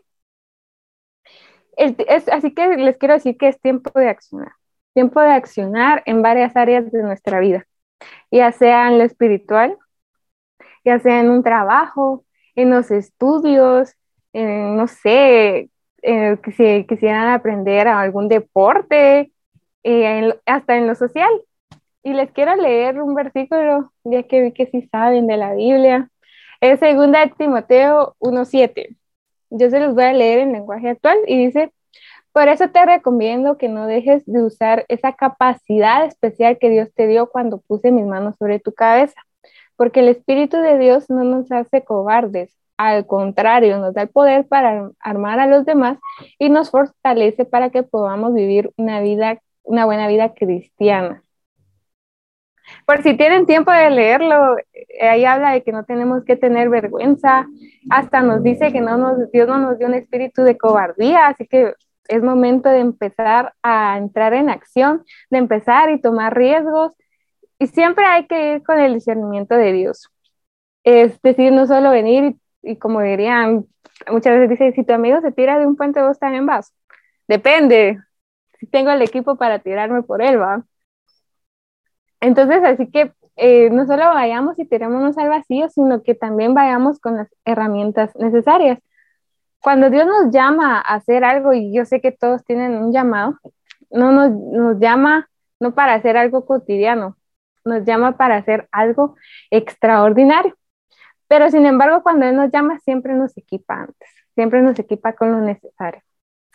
es, 1.77 2.29
así 2.29 2.53
que 2.53 2.77
les 2.79 2.99
quiero 2.99 3.15
decir 3.15 3.37
que 3.37 3.49
es 3.49 3.61
tiempo 3.61 3.93
de 3.95 4.09
accionar, 4.09 4.53
tiempo 4.93 5.21
de 5.21 5.31
accionar 5.31 6.03
en 6.07 6.21
varias 6.23 6.57
áreas 6.57 6.91
de 6.91 7.03
nuestra 7.05 7.39
vida, 7.39 7.65
ya 8.31 8.53
sea 8.53 8.89
en 8.89 8.99
lo 8.99 9.05
espiritual, 9.05 9.77
ya 10.85 10.99
sea 10.99 11.21
en 11.21 11.31
un 11.31 11.43
trabajo, 11.43 12.25
en 12.55 12.71
los 12.71 12.91
estudios, 12.91 13.95
en, 14.33 14.77
no 14.77 14.89
sé, 14.89 15.71
si 16.03 16.87
quisieran 16.87 17.29
aprender 17.29 17.89
algún 17.89 18.29
deporte, 18.29 19.33
eh, 19.85 20.35
hasta 20.47 20.77
en 20.77 20.87
lo 20.87 20.95
social. 20.95 21.31
Y 22.03 22.15
les 22.15 22.31
quiero 22.33 22.57
leer 22.57 23.01
un 23.01 23.15
versículo, 23.15 23.93
ya 24.05 24.25
que 24.25 24.43
vi 24.43 24.53
que 24.53 24.67
sí 24.67 24.89
saben 24.91 25.27
de 25.27 25.37
la 25.37 25.55
Biblia. 25.55 26.11
Es 26.61 26.81
segunda 26.81 27.21
de 27.21 27.33
Timoteo 27.37 28.17
1.7. 28.21 28.97
Yo 29.51 29.71
se 29.71 29.81
los 29.81 29.95
voy 29.95 30.05
a 30.05 30.13
leer 30.13 30.41
en 30.41 30.53
lenguaje 30.53 30.91
actual 30.91 31.19
y 31.27 31.47
dice, 31.47 31.73
por 32.33 32.49
eso 32.49 32.69
te 32.69 32.85
recomiendo 32.85 33.59
que 33.59 33.69
no 33.69 33.87
dejes 33.87 34.25
de 34.27 34.43
usar 34.43 34.85
esa 34.89 35.13
capacidad 35.15 36.05
especial 36.07 36.59
que 36.59 36.71
Dios 36.71 36.89
te 36.95 37.07
dio 37.07 37.31
cuando 37.31 37.61
puse 37.61 37.91
mis 37.93 38.07
manos 38.07 38.37
sobre 38.39 38.59
tu 38.59 38.73
cabeza, 38.73 39.21
porque 39.77 40.01
el 40.01 40.09
Espíritu 40.09 40.59
de 40.59 40.79
Dios 40.79 41.11
no 41.11 41.25
nos 41.25 41.51
hace 41.53 41.85
cobardes, 41.85 42.57
al 42.77 43.07
contrario, 43.07 43.79
nos 43.79 43.95
da 43.95 44.03
el 44.03 44.09
poder 44.09 44.47
para 44.47 44.91
armar 45.01 45.39
a 45.41 45.47
los 45.47 45.65
demás 45.65 45.99
y 46.39 46.49
nos 46.49 46.71
fortalece 46.71 47.45
para 47.45 47.71
que 47.71 47.83
podamos 47.83 48.35
vivir 48.35 48.73
una 48.77 49.01
vida 49.01 49.39
una 49.65 49.85
buena 49.85 50.09
vida 50.09 50.35
cristiana. 50.35 51.23
Por 52.87 53.03
si 53.03 53.17
tienen 53.17 53.47
tiempo 53.47 53.71
de 53.71 53.91
leerlo, 53.91 54.57
eh, 54.73 55.09
ahí 55.09 55.25
habla 55.25 55.53
de 55.53 55.63
que 55.63 55.73
no 55.73 55.85
tenemos 55.85 56.25
que 56.25 56.37
tener 56.37 56.69
vergüenza, 56.69 57.47
hasta 57.91 58.23
nos 58.23 58.43
dice 58.43 58.73
que 58.73 58.81
no 58.81 58.97
nos, 58.97 59.31
Dios 59.31 59.49
no 59.49 59.59
nos 59.59 59.79
dio 59.79 59.89
un 59.89 59.95
espíritu 59.95 60.43
de 60.43 60.57
cobardía, 60.57 61.27
así 61.27 61.47
que 61.47 61.75
es 62.09 62.23
momento 62.23 62.69
de 62.69 62.81
empezar 62.81 63.55
a 63.63 63.97
entrar 63.99 64.35
en 64.35 64.51
acción, 64.51 65.05
de 65.31 65.39
empezar 65.39 65.91
y 65.91 66.01
tomar 66.01 66.37
riesgos, 66.37 66.93
y 67.59 67.69
siempre 67.69 68.05
hay 68.05 68.27
que 68.27 68.55
ir 68.55 68.63
con 68.65 68.79
el 68.79 68.95
discernimiento 68.95 69.55
de 69.55 69.73
Dios. 69.73 70.09
Es 70.85 71.21
decir, 71.23 71.53
no 71.53 71.67
solo 71.67 71.91
venir 71.91 72.37
y, 72.63 72.77
como 72.77 73.01
dirían, 73.01 73.67
muchas 74.11 74.35
veces 74.35 74.51
dice, 74.51 74.73
si 74.73 74.85
tu 74.85 74.93
amigo 74.93 75.21
se 75.21 75.33
tira 75.33 75.59
de 75.59 75.67
un 75.67 75.77
puente, 75.77 76.03
vos 76.03 76.19
también 76.19 76.47
vas. 76.47 76.75
Depende, 77.29 77.99
tengo 78.71 78.91
el 78.91 79.03
equipo 79.03 79.37
para 79.37 79.61
tirarme 79.61 80.03
por 80.03 80.23
él, 80.23 80.41
¿va? 80.41 80.65
Entonces, 82.21 82.63
así 82.65 82.91
que 82.91 83.13
eh, 83.37 83.71
no 83.71 83.87
solo 83.87 84.05
vayamos 84.07 84.59
y 84.59 84.65
tirémonos 84.67 85.19
al 85.19 85.29
vacío, 85.29 85.69
sino 85.69 86.03
que 86.03 86.15
también 86.15 86.55
vayamos 86.55 87.01
con 87.01 87.17
las 87.17 87.29
herramientas 87.45 88.15
necesarias. 88.17 88.79
Cuando 89.63 89.91
Dios 89.91 90.07
nos 90.07 90.33
llama 90.33 90.79
a 90.79 90.95
hacer 90.95 91.25
algo, 91.25 91.53
y 91.53 91.73
yo 91.73 91.85
sé 91.85 92.01
que 92.01 92.13
todos 92.13 92.45
tienen 92.45 92.77
un 92.77 92.93
llamado, 92.93 93.39
no 93.91 94.13
nos, 94.13 94.31
nos 94.31 94.79
llama 94.81 95.29
no 95.61 95.75
para 95.75 95.95
hacer 95.95 96.17
algo 96.17 96.45
cotidiano, 96.45 97.17
nos 97.65 97.85
llama 97.85 98.17
para 98.17 98.37
hacer 98.37 98.69
algo 98.73 99.17
extraordinario. 99.51 100.57
Pero 101.29 101.51
sin 101.51 101.67
embargo, 101.67 102.03
cuando 102.03 102.27
Él 102.27 102.37
nos 102.37 102.51
llama, 102.51 102.79
siempre 102.81 103.15
nos 103.15 103.37
equipa 103.39 103.75
antes, 103.75 104.11
siempre 104.35 104.63
nos 104.63 104.79
equipa 104.79 105.15
con 105.15 105.33
lo 105.33 105.41
necesario 105.41 106.03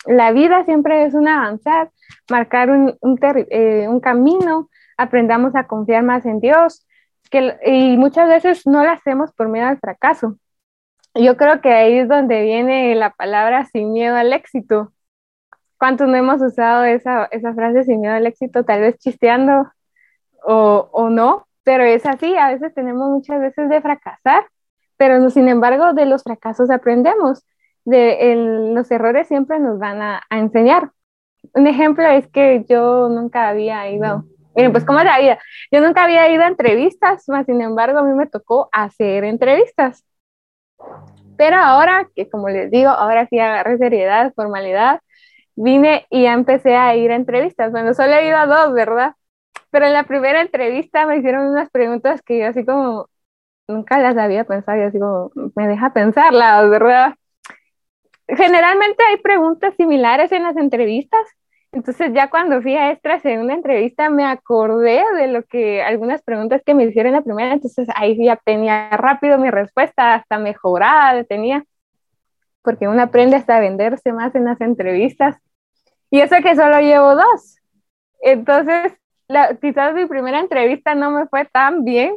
la 0.08 0.32
vida 0.32 0.64
siempre 0.66 1.06
es 1.06 1.14
un 1.14 1.28
avanzar, 1.28 1.92
marcar 2.30 2.70
un, 2.70 2.98
eh, 3.50 3.88
un, 3.88 4.00
camino, 4.00 4.70
aprendamos 4.98 5.56
a 5.56 5.68
confiar 5.68 6.04
más 6.04 6.26
en 6.26 6.40
Dios, 6.40 6.88
que, 7.30 7.58
y 7.66 7.98
muchas 7.98 8.30
veces 8.30 8.66
no 8.66 8.84
lo 8.84 8.92
hacemos 8.92 9.32
por 9.34 9.50
miedo 9.50 9.68
al 9.68 9.80
fracaso. 9.80 10.38
Yo 11.20 11.38
creo 11.38 11.62
que 11.62 11.72
ahí 11.74 12.00
es 12.00 12.08
donde 12.08 12.42
viene 12.44 12.96
la 12.96 13.12
palabra 13.12 13.66
sin 13.66 13.94
miedo 13.94 14.16
al 14.16 14.34
éxito. 14.34 14.94
¿Cuántos 15.78 16.08
no 16.08 16.16
hemos 16.16 16.42
usado 16.42 16.86
esa, 16.86 17.26
esa 17.32 17.54
frase 17.54 17.84
sin 17.84 18.02
miedo 18.02 18.14
al 18.14 18.28
éxito? 18.28 18.64
Tal 18.66 18.82
vez 18.82 18.98
chisteando 18.98 19.72
o, 20.44 20.90
o 20.92 21.10
no, 21.10 21.48
pero 21.64 21.84
es 21.84 22.06
así, 22.06 22.36
a 22.38 22.50
veces 22.50 22.74
tenemos 22.74 23.10
muchas 23.10 23.42
veces 23.42 23.70
de 23.70 23.82
fracasar, 23.82 24.46
pero 24.96 25.20
no, 25.20 25.30
sin 25.30 25.48
embargo 25.50 25.94
de 25.94 26.06
los 26.06 26.24
fracasos 26.24 26.70
aprendemos 26.70 27.44
de 27.88 28.36
los 28.74 28.92
errores 28.92 29.28
siempre 29.28 29.60
nos 29.60 29.80
van 29.80 30.02
a, 30.02 30.22
enseñar. 30.30 30.92
Un 31.54 31.68
ejemplo 31.68 32.06
es 32.06 32.28
que 32.28 32.66
yo 32.68 33.08
nunca 33.08 33.48
había 33.48 33.90
ido, 33.90 34.26
miren, 34.56 34.74
pues 34.74 34.84
¿cómo 34.84 35.00
es 35.00 35.06
la 35.06 35.20
vida? 35.20 35.40
Yo 35.72 35.80
nunca 35.80 36.04
había 36.04 36.30
ido 36.30 36.44
a 36.44 36.48
entrevistas, 36.48 37.24
más 37.30 37.46
sin 37.46 37.62
embargo 37.62 38.00
a 38.00 38.04
mí 38.04 38.14
me 38.14 38.28
tocó 38.28 38.68
hacer 38.74 39.24
entrevistas. 39.24 40.04
Pero 41.38 41.58
ahora, 41.58 42.10
que 42.16 42.30
como 42.30 42.50
les 42.50 42.72
digo, 42.72 42.90
ahora 42.90 43.28
sí 43.28 43.40
agarré 43.40 43.78
seriedad, 43.78 44.34
formalidad, 44.36 45.02
vine 45.56 46.06
y 46.10 46.26
empecé 46.26 46.76
a 46.76 46.96
ir 46.96 47.12
a 47.12 47.16
entrevistas. 47.16 47.72
Bueno, 47.72 47.94
solo 47.94 48.14
he 48.14 48.28
ido 48.28 48.38
a 48.38 48.48
dos, 48.48 48.74
¿verdad? 48.74 49.16
Pero 49.72 49.86
en 49.86 49.94
la 49.94 50.04
primera 50.04 50.42
entrevista 50.42 51.06
me 51.06 51.18
hicieron 51.18 51.48
unas 51.48 51.70
preguntas 51.70 52.22
que 52.22 52.40
yo 52.40 52.48
así 52.48 52.66
como 52.66 53.10
nunca 53.68 54.00
las 54.00 54.18
había 54.18 54.46
pensado 54.46 54.80
y 54.80 54.84
así 54.84 55.00
como 55.00 55.32
me 55.56 55.68
deja 55.68 55.94
pensarlas, 55.94 56.70
¿verdad? 56.70 57.16
generalmente 58.28 59.04
hay 59.10 59.18
preguntas 59.18 59.74
similares 59.78 60.32
en 60.32 60.44
las 60.44 60.58
entrevistas. 60.58 61.22
Entonces 61.72 62.12
ya 62.14 62.30
cuando 62.30 62.62
fui 62.62 62.76
a 62.76 62.92
esta 62.92 63.20
segunda 63.20 63.54
entrevista 63.54 64.10
me 64.10 64.26
acordé 64.26 65.04
de 65.18 65.28
lo 65.28 65.44
que 65.44 65.82
algunas 65.84 66.22
preguntas 66.22 66.62
que 66.66 66.74
me 66.74 66.86
hicieron 66.86 67.10
en 67.10 67.20
la 67.20 67.22
primera, 67.24 67.54
entonces 67.54 67.88
ahí 67.96 68.18
ya 68.24 68.38
tenía 68.38 68.90
rápido 68.92 69.38
mi 69.38 69.50
respuesta, 69.52 70.16
hasta 70.16 70.40
mejorada 70.40 71.24
tenía, 71.26 71.66
porque 72.62 72.88
uno 72.88 73.02
aprende 73.02 73.36
hasta 73.36 73.58
a 73.58 73.60
venderse 73.60 74.14
más 74.14 74.34
en 74.36 74.46
las 74.46 74.60
entrevistas. 74.62 75.38
Y 76.10 76.22
eso 76.22 76.36
que 76.42 76.56
solo 76.56 76.80
llevo 76.80 77.16
dos. 77.16 77.58
Entonces, 78.22 78.94
la, 79.28 79.56
quizás 79.56 79.94
mi 79.94 80.06
primera 80.06 80.40
entrevista 80.40 80.96
no 80.96 81.12
me 81.12 81.28
fue 81.28 81.46
tan 81.46 81.84
bien, 81.84 82.16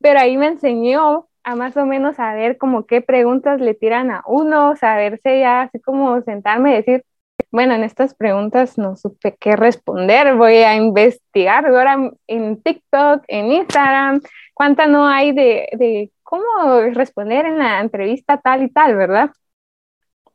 pero 0.00 0.20
ahí 0.20 0.36
me 0.36 0.46
enseñó 0.46 1.28
a 1.44 1.56
más 1.56 1.76
o 1.76 1.86
menos 1.86 2.16
saber 2.16 2.56
como 2.56 2.86
qué 2.86 3.00
preguntas 3.00 3.60
le 3.60 3.74
tiran 3.74 4.10
a 4.10 4.22
uno, 4.26 4.76
saberse 4.76 5.40
ya 5.40 5.62
así 5.62 5.80
como 5.80 6.20
sentarme 6.22 6.72
y 6.72 6.76
decir, 6.76 7.04
bueno, 7.52 7.74
en 7.74 7.84
estas 7.84 8.14
preguntas 8.14 8.78
no 8.78 8.96
supe 8.96 9.36
qué 9.38 9.54
responder, 9.54 10.34
voy 10.34 10.56
a 10.56 10.74
investigar 10.74 11.66
ahora 11.66 12.10
en 12.26 12.62
TikTok, 12.62 13.22
en 13.28 13.52
Instagram, 13.52 14.20
cuánta 14.54 14.86
no 14.86 15.06
hay 15.06 15.32
de, 15.32 15.68
de 15.72 16.10
cómo 16.22 16.80
responder 16.92 17.46
en 17.46 17.58
la 17.58 17.80
entrevista 17.80 18.38
tal 18.38 18.64
y 18.64 18.70
tal, 18.70 18.96
¿verdad? 18.96 19.30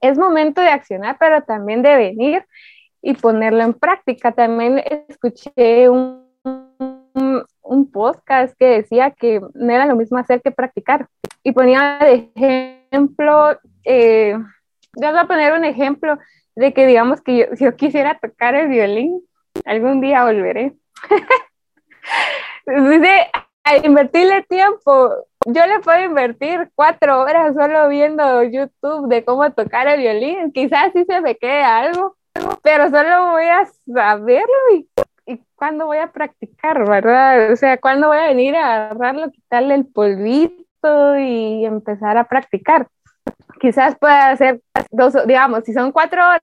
es 0.02 0.18
momento 0.18 0.62
de 0.62 0.70
accionar, 0.70 1.18
pero 1.20 1.42
también 1.44 1.82
de 1.82 1.96
venir 1.96 2.46
y 3.02 3.14
ponerlo 3.14 3.64
en 3.64 3.74
práctica. 3.74 4.32
También 4.32 4.82
escuché 5.08 5.90
un, 5.90 6.24
un, 7.62 7.92
podcast 7.92 8.56
que 8.58 8.66
decía 8.66 9.12
que 9.12 9.42
no 9.54 9.74
era 9.74 9.86
lo 9.86 9.96
mismo 9.96 10.18
hacer 10.18 10.42
que 10.42 10.52
practicar. 10.52 11.08
Y 11.44 11.52
ponía 11.52 12.00
de 12.02 12.32
ejemplo, 12.36 13.58
eh, 13.84 14.36
yo 14.94 15.10
voy 15.10 15.20
a 15.20 15.28
poner 15.28 15.54
un 15.54 15.66
ejemplo 15.66 16.18
de 16.58 16.74
que 16.74 16.88
digamos 16.88 17.22
que 17.22 17.38
yo, 17.38 17.46
yo 17.60 17.76
quisiera 17.76 18.18
tocar 18.20 18.56
el 18.56 18.68
violín, 18.68 19.22
algún 19.66 20.02
día 20.02 20.26
volveré. 20.26 20.74
Dice, 22.66 23.28
invertirle 23.84 24.42
tiempo, 24.44 25.12
yo 25.46 25.66
le 25.68 25.80
puedo 25.80 26.04
invertir 26.04 26.70
cuatro 26.74 27.22
horas 27.22 27.54
solo 27.56 27.88
viendo 27.90 28.44
YouTube 28.44 29.08
de 29.08 29.24
cómo 29.24 29.50
tocar 29.52 29.88
el 29.88 30.00
violín, 30.00 30.52
quizás 30.52 30.92
sí 30.94 31.06
se 31.06 31.22
me 31.22 31.36
quede 31.36 31.64
algo, 31.64 32.16
pero 32.64 32.90
solo 32.90 33.32
voy 33.32 33.46
a 33.46 33.68
saberlo 33.94 34.48
y, 34.74 34.90
y 35.28 35.42
cuándo 35.56 35.86
voy 35.86 36.00
a 36.00 36.12
practicar, 36.12 36.88
¿verdad? 36.88 37.52
O 37.52 37.56
sea, 37.56 37.78
cuándo 37.78 38.08
voy 38.08 38.18
a 38.18 38.28
venir 38.28 38.56
a 38.56 38.88
agarrarlo, 38.88 39.30
quitarle 39.30 39.76
el 39.76 39.86
polvito 39.86 41.18
y 41.20 41.66
empezar 41.66 42.18
a 42.18 42.24
practicar. 42.24 42.88
Quizás 43.60 43.96
pueda 43.98 44.30
hacer 44.30 44.62
dos, 44.92 45.14
digamos, 45.26 45.64
si 45.66 45.74
son 45.74 45.92
cuatro 45.92 46.22
horas, 46.22 46.42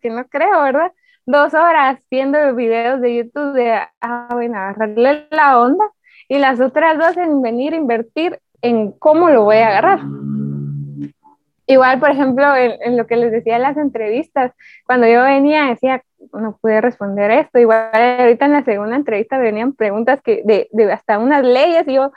que 0.00 0.10
no 0.10 0.26
creo, 0.28 0.62
¿verdad? 0.62 0.92
Dos 1.26 1.54
horas 1.54 1.98
viendo 2.10 2.54
videos 2.54 3.00
de 3.00 3.16
YouTube 3.16 3.52
de, 3.52 3.80
ah, 4.00 4.28
bueno, 4.32 4.58
agarrarle 4.58 5.26
la 5.30 5.60
onda 5.60 5.84
y 6.28 6.38
las 6.38 6.60
otras 6.60 6.98
dos 6.98 7.16
en 7.16 7.42
venir 7.42 7.74
a 7.74 7.76
invertir 7.76 8.40
en 8.62 8.92
cómo 8.92 9.28
lo 9.30 9.44
voy 9.44 9.56
a 9.56 9.68
agarrar. 9.68 10.00
Igual, 11.68 11.98
por 11.98 12.10
ejemplo, 12.10 12.54
en, 12.54 12.96
lo 12.96 13.08
que 13.08 13.16
les 13.16 13.32
decía 13.32 13.56
en 13.56 13.62
las 13.62 13.76
entrevistas, 13.76 14.52
cuando 14.86 15.08
yo 15.08 15.22
venía 15.22 15.66
decía, 15.66 16.00
no 16.32 16.56
pude 16.58 16.80
responder 16.80 17.32
esto, 17.32 17.58
igual 17.58 17.90
ahorita 17.92 18.44
en 18.44 18.52
la 18.52 18.64
segunda 18.64 18.94
entrevista 18.94 19.36
venían 19.36 19.72
preguntas 19.72 20.20
que 20.22 20.42
de, 20.44 20.68
de 20.70 20.92
hasta 20.92 21.18
unas 21.18 21.44
leyes 21.44 21.88
y 21.88 21.94
yo, 21.94 22.12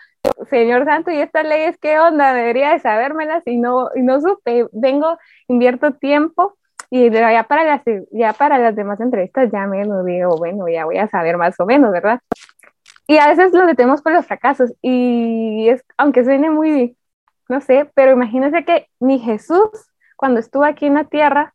Señor 0.52 0.86
Santo, 0.86 1.10
¿y 1.10 1.18
estas 1.18 1.48
leyes 1.48 1.80
qué 1.80 2.00
onda? 2.00 2.34
Debería 2.34 2.74
de 2.74 2.80
sabérmelas 2.80 3.42
y 3.48 3.58
no, 3.58 3.90
y 3.96 4.04
no 4.04 4.22
supe, 4.22 4.68
vengo, 4.72 5.18
invierto 5.48 5.94
tiempo 5.94 6.59
y 6.90 7.10
ya 7.12 7.44
para 7.44 7.64
las, 7.64 7.82
ya 8.12 8.34
para 8.34 8.58
las 8.58 8.76
demás 8.76 9.00
entrevistas 9.00 9.52
ya 9.52 9.68
me 9.68 9.84
digo, 10.06 10.38
bueno, 10.38 10.68
ya 10.68 10.86
voy 10.86 10.98
a 10.98 11.08
saber 11.08 11.38
más 11.38 11.60
o 11.60 11.66
menos, 11.66 11.92
¿verdad? 11.92 12.20
Y 13.08 13.18
a 13.18 13.28
veces 13.28 13.54
lo 13.54 13.66
detenemos 13.66 14.02
por 14.02 14.14
los 14.14 14.26
fracasos 14.26 14.74
y 14.82 15.70
es, 15.70 15.84
aunque 15.98 16.24
suene 16.24 16.50
muy, 16.50 16.98
no 17.48 17.62
sé, 17.62 17.90
pero 17.96 18.12
imagínense 18.12 18.66
que 18.66 18.88
ni 19.00 19.20
Jesús, 19.20 19.70
cuando 20.16 20.40
estuvo 20.40 20.64
aquí 20.64 20.86
en 20.88 20.96
la 20.96 21.06
tierra, 21.06 21.54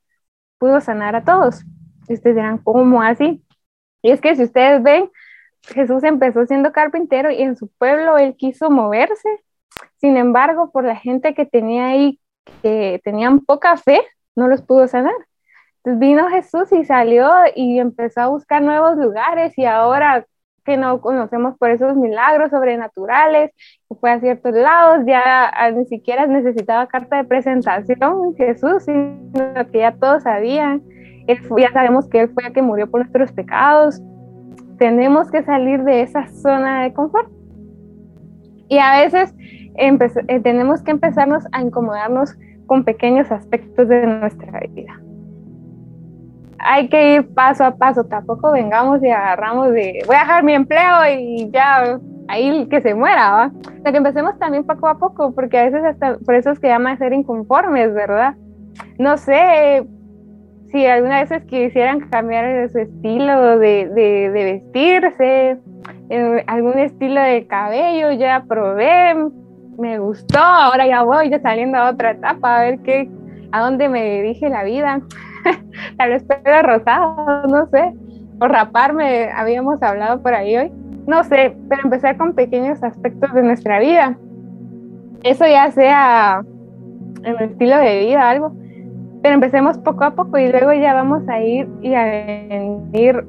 pudo 0.58 0.80
sanar 0.80 1.14
a 1.16 1.24
todos. 1.24 1.62
Y 2.08 2.14
ustedes 2.14 2.36
dirán, 2.36 2.58
¿cómo 2.58 3.02
así? 3.02 3.44
Y 4.02 4.10
es 4.10 4.20
que 4.20 4.36
si 4.36 4.44
ustedes 4.44 4.82
ven, 4.82 5.10
Jesús 5.62 6.04
empezó 6.04 6.44
siendo 6.46 6.72
carpintero 6.72 7.30
y 7.30 7.42
en 7.42 7.56
su 7.56 7.68
pueblo 7.68 8.18
él 8.18 8.34
quiso 8.36 8.70
moverse. 8.70 9.28
Sin 9.96 10.16
embargo, 10.16 10.70
por 10.70 10.84
la 10.84 10.96
gente 10.96 11.34
que 11.34 11.46
tenía 11.46 11.86
ahí, 11.86 12.20
que 12.62 13.00
tenían 13.04 13.40
poca 13.40 13.76
fe, 13.76 14.02
no 14.36 14.48
los 14.48 14.62
pudo 14.62 14.86
sanar. 14.88 15.14
Entonces 15.78 16.00
vino 16.00 16.28
Jesús 16.28 16.72
y 16.72 16.84
salió 16.84 17.30
y 17.54 17.78
empezó 17.78 18.22
a 18.22 18.28
buscar 18.28 18.62
nuevos 18.62 18.96
lugares 18.96 19.56
y 19.58 19.64
ahora 19.66 20.26
que 20.64 20.76
no 20.76 21.00
conocemos 21.00 21.56
por 21.58 21.70
esos 21.70 21.94
milagros 21.94 22.50
sobrenaturales, 22.50 23.50
fue 24.00 24.10
a 24.10 24.20
ciertos 24.20 24.54
lados, 24.54 25.04
ya 25.06 25.50
ah, 25.54 25.70
ni 25.70 25.84
siquiera 25.84 26.26
necesitaba 26.26 26.86
carta 26.86 27.16
de 27.18 27.24
presentación 27.24 28.34
Jesús, 28.36 28.84
sino 28.84 29.70
que 29.70 29.78
ya 29.78 29.92
todos 29.92 30.22
sabían, 30.22 30.82
ya 31.28 31.70
sabemos 31.72 32.08
que 32.08 32.20
Él 32.20 32.30
fue 32.30 32.46
el 32.46 32.52
que 32.52 32.62
murió 32.62 32.90
por 32.90 33.00
nuestros 33.00 33.32
pecados. 33.32 34.00
Tenemos 34.78 35.30
que 35.30 35.42
salir 35.42 35.84
de 35.84 36.02
esa 36.02 36.26
zona 36.28 36.82
de 36.82 36.92
confort. 36.92 37.30
Y 38.68 38.78
a 38.78 39.00
veces 39.02 39.34
eh, 39.76 40.40
tenemos 40.40 40.82
que 40.82 40.90
empezarnos 40.90 41.44
a 41.52 41.62
incomodarnos 41.62 42.36
con 42.66 42.84
pequeños 42.84 43.30
aspectos 43.30 43.88
de 43.88 44.06
nuestra 44.06 44.60
vida 44.60 45.00
hay 46.64 46.88
que 46.88 47.14
ir 47.14 47.34
paso 47.34 47.64
a 47.64 47.76
paso, 47.76 48.04
tampoco 48.04 48.50
vengamos 48.52 49.02
y 49.02 49.10
agarramos 49.10 49.70
de, 49.72 50.02
voy 50.06 50.16
a 50.16 50.20
dejar 50.20 50.44
mi 50.44 50.54
empleo 50.54 51.06
y 51.18 51.50
ya 51.50 52.00
ahí 52.26 52.66
que 52.68 52.80
se 52.80 52.94
muera, 52.94 53.30
¿va? 53.32 53.52
O 53.80 53.92
que 53.92 53.96
empecemos 53.98 54.38
también 54.38 54.64
poco 54.64 54.88
a 54.88 54.98
poco, 54.98 55.34
porque 55.34 55.58
a 55.58 55.64
veces 55.64 55.84
hasta, 55.84 56.16
por 56.24 56.34
eso 56.34 56.50
es 56.50 56.58
que 56.58 56.68
llama 56.68 56.92
a 56.92 56.96
ser 56.96 57.12
inconformes, 57.12 57.92
¿verdad? 57.92 58.34
No 58.98 59.18
sé 59.18 59.86
si 60.72 60.86
alguna 60.86 61.22
vez 61.22 61.44
quisieran 61.44 62.00
cambiar 62.08 62.68
su 62.70 62.78
estilo 62.78 63.58
de, 63.58 63.90
de, 63.90 64.30
de 64.30 64.44
vestirse, 64.44 65.58
algún 66.46 66.78
estilo 66.78 67.20
de 67.20 67.46
cabello, 67.46 68.12
ya 68.12 68.44
probé, 68.48 69.14
me 69.78 69.98
gustó, 69.98 70.38
ahora 70.38 70.86
ya 70.86 71.02
voy 71.02 71.30
ya 71.30 71.40
saliendo 71.40 71.78
a 71.78 71.90
otra 71.90 72.12
etapa, 72.12 72.58
a 72.58 72.62
ver 72.62 72.78
qué, 72.80 73.10
a 73.52 73.60
dónde 73.60 73.88
me 73.88 74.04
dirige 74.16 74.48
la 74.48 74.64
vida. 74.64 75.00
tal 75.98 76.10
vez 76.10 76.24
pelo 76.24 76.62
rosado, 76.62 77.46
no 77.48 77.66
sé, 77.66 77.92
o 78.40 78.48
raparme, 78.48 79.30
habíamos 79.30 79.82
hablado 79.82 80.22
por 80.22 80.34
ahí 80.34 80.56
hoy, 80.56 80.72
no 81.06 81.22
sé, 81.24 81.56
pero 81.68 81.82
empezar 81.84 82.16
con 82.16 82.34
pequeños 82.34 82.82
aspectos 82.82 83.32
de 83.34 83.42
nuestra 83.42 83.78
vida. 83.78 84.16
Eso 85.22 85.46
ya 85.46 85.70
sea 85.70 86.42
en 87.22 87.36
el 87.36 87.50
estilo 87.50 87.78
de 87.78 88.00
vida, 88.00 88.28
algo, 88.28 88.52
pero 89.22 89.34
empecemos 89.34 89.78
poco 89.78 90.04
a 90.04 90.10
poco 90.14 90.38
y 90.38 90.50
luego 90.50 90.72
ya 90.72 90.94
vamos 90.94 91.26
a 91.28 91.40
ir 91.40 91.68
y 91.80 91.94
a 91.94 92.04
venir 92.04 93.24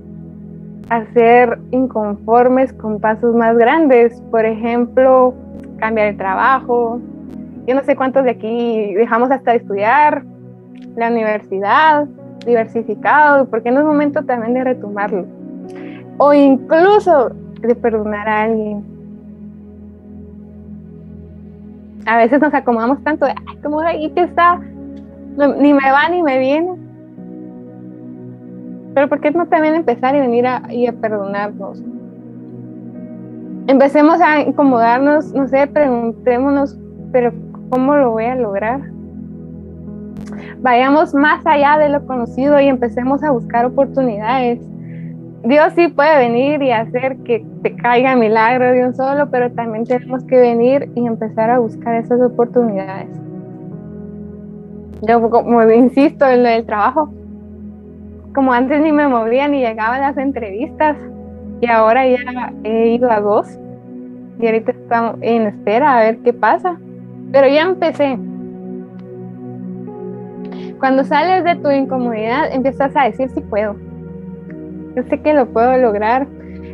a 0.90 1.06
ser 1.14 1.58
inconformes 1.72 2.74
con 2.74 3.00
pasos 3.00 3.34
más 3.34 3.58
grandes, 3.58 4.22
por 4.30 4.46
ejemplo, 4.46 5.34
cambiar 5.86 6.08
el 6.08 6.18
trabajo. 6.18 7.00
Yo 7.68 7.76
no 7.76 7.84
sé 7.84 7.96
cuántos 7.96 8.24
de 8.24 8.32
aquí 8.32 8.96
dejamos 8.96 9.30
hasta 9.30 9.52
de 9.52 9.58
estudiar 9.58 10.24
la 10.96 11.12
universidad, 11.12 12.08
diversificado, 12.44 13.46
porque 13.46 13.70
no 13.70 13.82
es 13.82 13.86
momento 13.86 14.24
también 14.24 14.56
de 14.56 14.64
retomarlo. 14.64 15.26
O 16.18 16.34
incluso 16.34 17.30
de 17.62 17.76
perdonar 17.76 18.28
a 18.28 18.42
alguien. 18.44 18.84
A 22.08 22.18
veces 22.18 22.42
nos 22.42 22.54
acomodamos 22.54 23.04
tanto 23.04 23.28
de, 23.28 23.34
ay, 23.34 23.58
ahí 23.86 24.10
que 24.10 24.22
está, 24.22 24.60
ni 25.60 25.74
me 25.74 25.92
va 25.92 26.10
ni 26.10 26.24
me 26.24 26.40
viene. 26.40 26.72
Pero 28.96 29.08
¿por 29.08 29.20
qué 29.20 29.30
no 29.30 29.46
también 29.46 29.76
empezar 29.76 30.16
y 30.16 30.20
venir 30.20 30.48
a, 30.48 30.58
a 30.58 30.92
perdonarnos? 31.00 31.84
Empecemos 33.68 34.22
a 34.22 34.42
incomodarnos, 34.42 35.34
no 35.34 35.48
sé, 35.48 35.68
preguntémonos, 35.68 36.78
pero 37.12 37.34
¿cómo 37.70 37.96
lo 37.96 38.12
voy 38.12 38.26
a 38.26 38.36
lograr? 38.36 38.96
vayamos 40.66 41.14
más 41.14 41.46
allá 41.46 41.78
de 41.78 41.90
lo 41.90 42.04
conocido 42.08 42.60
y 42.60 42.68
empecemos 42.68 43.24
a 43.24 43.30
buscar 43.30 43.66
oportunidades. 43.66 44.60
Dios 45.44 45.74
sí 45.76 45.90
puede 45.90 46.18
venir 46.18 46.64
y 46.64 46.72
hacer 46.72 47.18
que 47.18 47.46
te 47.62 47.76
caiga 47.76 48.16
milagro 48.16 48.72
de 48.72 48.88
un 48.88 48.96
solo, 48.96 49.30
pero 49.30 49.52
también 49.52 49.86
tenemos 49.86 50.24
que 50.24 50.38
venir 50.38 50.90
y 50.96 51.06
empezar 51.06 51.52
a 51.52 51.60
buscar 51.60 51.94
esas 51.96 52.20
oportunidades. 52.20 53.10
Yo, 55.04 55.30
como 55.30 55.62
insisto 55.72 56.26
en 56.26 56.42
lo 56.42 56.50
del 56.50 56.66
trabajo, 56.66 57.14
como 58.34 58.52
antes 58.52 58.82
ni 58.82 58.92
me 58.92 59.08
movía 59.08 59.48
ni 59.48 59.60
llegaba 59.60 59.98
a 59.98 60.00
las 60.00 60.18
entrevistas, 60.18 60.98
y 61.66 61.68
ahora 61.68 62.06
ya 62.08 62.54
he 62.64 62.90
ido 62.90 63.10
a 63.10 63.20
dos, 63.20 63.48
y 64.40 64.46
ahorita 64.46 64.72
estamos 64.72 65.16
en 65.22 65.48
espera 65.48 65.98
a 65.98 66.02
ver 66.02 66.18
qué 66.20 66.32
pasa. 66.32 66.78
Pero 67.32 67.48
ya 67.48 67.64
empecé, 67.64 68.20
cuando 70.80 71.04
sales 71.04 71.44
de 71.44 71.56
tu 71.56 71.72
incomodidad, 71.72 72.54
empiezas 72.54 72.96
a 72.96 73.06
decir 73.06 73.30
si 73.30 73.42
puedo. 73.42 73.76
Yo 74.96 75.04
sé 75.10 75.20
que 75.22 75.34
lo 75.34 75.48
puedo 75.48 75.76
lograr. 75.78 76.28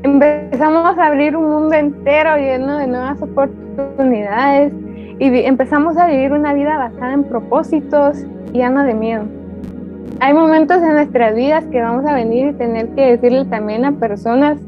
Empezamos 0.03 0.97
a 0.97 1.07
abrir 1.07 1.37
un 1.37 1.49
mundo 1.49 1.75
entero 1.75 2.35
lleno 2.35 2.77
de 2.77 2.87
nuevas 2.87 3.21
oportunidades 3.21 4.73
y 5.19 5.45
empezamos 5.45 5.97
a 5.97 6.07
vivir 6.07 6.33
una 6.33 6.53
vida 6.53 6.77
basada 6.77 7.13
en 7.13 7.23
propósitos 7.23 8.25
y 8.51 8.59
de 8.59 8.93
miedo. 8.93 9.23
Hay 10.19 10.33
momentos 10.33 10.81
en 10.83 10.93
nuestras 10.93 11.33
vidas 11.33 11.63
que 11.67 11.81
vamos 11.81 12.05
a 12.05 12.13
venir 12.13 12.49
y 12.49 12.53
tener 12.53 12.89
que 12.89 13.11
decirle 13.11 13.45
también 13.45 13.85
a 13.85 13.93
personas 13.93 14.59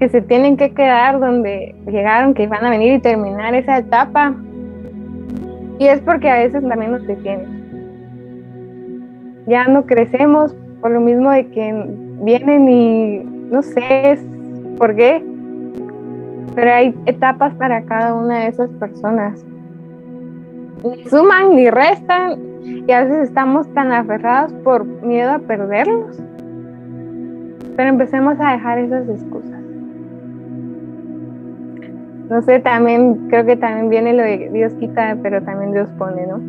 que 0.00 0.08
se 0.08 0.22
tienen 0.22 0.56
que 0.56 0.72
quedar 0.72 1.20
donde 1.20 1.74
llegaron, 1.86 2.34
que 2.34 2.48
van 2.48 2.64
a 2.64 2.70
venir 2.70 2.94
y 2.94 2.98
terminar 2.98 3.54
esa 3.54 3.78
etapa. 3.78 4.34
Y 5.78 5.86
es 5.86 6.00
porque 6.00 6.28
a 6.28 6.38
veces 6.38 6.66
también 6.66 6.92
nos 6.92 7.06
detienen 7.06 7.60
ya 9.50 9.66
no 9.66 9.84
crecemos 9.84 10.54
por 10.80 10.92
lo 10.92 11.00
mismo 11.00 11.30
de 11.30 11.48
que 11.48 11.84
vienen 12.22 12.68
y 12.68 13.18
no 13.50 13.62
sé 13.62 14.16
por 14.78 14.94
qué, 14.94 15.22
pero 16.54 16.72
hay 16.72 16.94
etapas 17.06 17.52
para 17.54 17.82
cada 17.82 18.14
una 18.14 18.40
de 18.40 18.46
esas 18.46 18.70
personas. 18.70 19.44
Ni 20.84 21.04
suman 21.06 21.56
ni 21.56 21.68
restan, 21.68 22.38
y 22.62 22.92
a 22.92 23.04
veces 23.04 23.28
estamos 23.28 23.68
tan 23.74 23.92
aferrados 23.92 24.52
por 24.64 24.84
miedo 24.84 25.32
a 25.32 25.38
perderlos. 25.40 26.22
Pero 27.76 27.88
empecemos 27.88 28.36
a 28.40 28.52
dejar 28.52 28.78
esas 28.78 29.08
excusas. 29.08 29.49
No 32.30 32.40
sé, 32.42 32.60
también 32.60 33.26
creo 33.28 33.44
que 33.44 33.56
también 33.56 33.90
viene 33.90 34.12
lo 34.12 34.22
de 34.22 34.50
Dios 34.52 34.72
quita, 34.74 35.16
pero 35.20 35.42
también 35.42 35.72
Dios 35.72 35.90
pone, 35.98 36.28
¿no? 36.28 36.40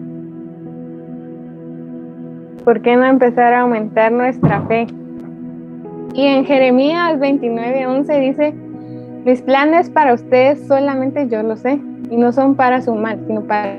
¿Por 2.64 2.82
qué 2.84 2.96
no 2.96 3.04
empezar 3.06 3.52
a 3.54 3.62
aumentar 3.62 4.12
nuestra 4.12 4.62
fe? 4.68 4.86
Y 6.14 6.28
en 6.28 6.46
Jeremías 6.46 7.20
29, 7.20 7.88
11 7.88 8.20
dice, 8.20 8.54
mis 9.26 9.42
planes 9.42 9.90
para 9.90 10.14
ustedes 10.14 10.68
solamente 10.68 11.28
yo 11.28 11.42
lo 11.42 11.56
sé, 11.56 11.80
y 12.12 12.16
no 12.16 12.32
son 12.32 12.54
para 12.54 12.82
su 12.84 12.94
mal, 12.94 13.20
sino 13.26 13.42
para 13.42 13.74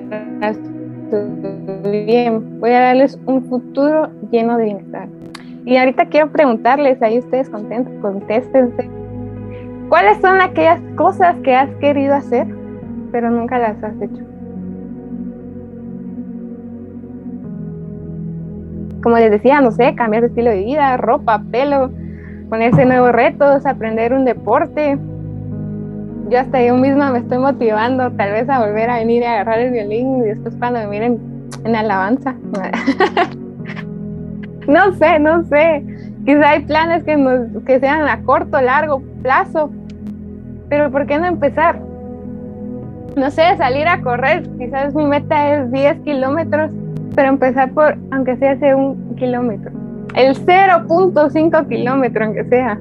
su 0.54 1.88
bien. 1.88 2.58
Voy 2.58 2.70
a 2.70 2.80
darles 2.80 3.16
un 3.26 3.44
futuro 3.44 4.08
lleno 4.32 4.56
de 4.56 4.64
bienestar. 4.64 5.06
Y 5.64 5.76
ahorita 5.76 6.06
quiero 6.06 6.32
preguntarles, 6.32 7.00
ahí 7.00 7.20
ustedes 7.20 7.48
contentos, 7.48 7.94
contéstense, 8.02 8.90
¿cuáles 9.92 10.18
son 10.22 10.40
aquellas 10.40 10.80
cosas 10.96 11.36
que 11.44 11.54
has 11.54 11.68
querido 11.74 12.14
hacer, 12.14 12.46
pero 13.10 13.30
nunca 13.30 13.58
las 13.58 13.76
has 13.84 13.92
hecho? 14.00 14.22
Como 19.02 19.18
les 19.18 19.30
decía, 19.30 19.60
no 19.60 19.70
sé, 19.70 19.94
cambiar 19.94 20.22
de 20.22 20.28
estilo 20.28 20.50
de 20.50 20.60
vida, 20.60 20.96
ropa, 20.96 21.42
pelo, 21.50 21.90
ponerse 22.48 22.86
nuevos 22.86 23.12
retos, 23.12 23.66
aprender 23.66 24.14
un 24.14 24.24
deporte. 24.24 24.96
Yo 26.30 26.40
hasta 26.40 26.64
yo 26.64 26.74
misma 26.78 27.12
me 27.12 27.18
estoy 27.18 27.36
motivando 27.36 28.10
tal 28.12 28.32
vez 28.32 28.48
a 28.48 28.66
volver 28.66 28.88
a 28.88 28.96
venir 28.96 29.26
a 29.26 29.32
agarrar 29.32 29.58
el 29.58 29.72
violín 29.72 30.20
y 30.20 30.22
después 30.22 30.56
cuando 30.58 30.78
me 30.78 30.86
miren 30.86 31.20
en 31.64 31.76
alabanza. 31.76 32.32
no 34.66 34.92
sé, 34.92 35.18
no 35.18 35.44
sé. 35.44 35.84
Quizá 36.24 36.48
hay 36.48 36.60
planes 36.60 37.04
que, 37.04 37.14
que 37.66 37.78
sean 37.78 38.08
a 38.08 38.22
corto, 38.22 38.58
largo 38.58 39.02
plazo, 39.22 39.70
pero 40.72 40.90
¿por 40.90 41.04
qué 41.04 41.18
no 41.18 41.26
empezar? 41.26 41.78
No 43.14 43.30
sé, 43.30 43.42
salir 43.58 43.86
a 43.86 44.00
correr, 44.00 44.48
quizás 44.58 44.94
mi 44.94 45.04
meta 45.04 45.56
es 45.56 45.70
10 45.70 46.00
kilómetros, 46.00 46.70
pero 47.14 47.28
empezar 47.28 47.70
por, 47.72 47.98
aunque 48.10 48.38
sea 48.38 48.52
hace 48.52 48.74
un 48.74 49.14
kilómetro, 49.16 49.70
el 50.14 50.34
0.5 50.34 51.68
kilómetro, 51.68 52.24
aunque 52.24 52.44
sea. 52.44 52.78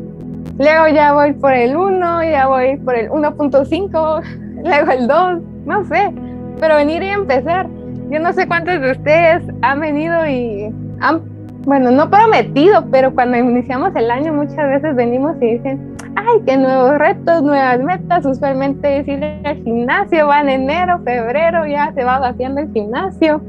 Luego 0.58 0.88
ya 0.88 1.12
voy 1.12 1.34
por 1.34 1.54
el 1.54 1.76
1, 1.76 2.24
ya 2.24 2.48
voy 2.48 2.78
por 2.78 2.96
el 2.96 3.10
1.5, 3.10 4.22
luego 4.64 4.92
el 4.94 5.08
2, 5.10 5.42
no 5.66 5.84
sé, 5.84 6.14
pero 6.62 6.76
venir 6.78 7.04
y 7.04 7.10
empezar. 7.10 7.68
Yo 8.10 8.22
no 8.22 8.32
sé 8.32 8.48
cuántos 8.48 8.80
de 8.80 8.92
ustedes 8.92 9.44
han 9.64 9.82
venido 9.82 10.26
y 10.28 10.74
han, 11.02 11.24
bueno, 11.66 11.92
no 11.92 12.10
prometido, 12.10 12.86
pero 12.90 13.14
cuando 13.14 13.36
iniciamos 13.36 13.94
el 13.98 14.10
año 14.10 14.32
muchas 14.32 14.66
veces 14.70 14.96
venimos 14.96 15.36
y 15.42 15.58
dicen, 15.58 15.91
ay, 16.16 16.42
qué 16.46 16.58
nuevos 16.58 16.98
retos, 16.98 17.44
nuevas 17.44 17.80
metas, 17.82 18.26
usualmente 18.26 19.00
es 19.00 19.08
ir 19.08 19.24
al 19.24 19.56
gimnasio, 19.58 20.28
va 20.28 20.42
en 20.42 20.50
enero, 20.50 21.00
febrero, 21.04 21.66
ya 21.66 21.92
se 21.94 22.04
va 22.04 22.18
haciendo 22.18 22.62
el 22.62 22.72
gimnasio. 22.72 23.42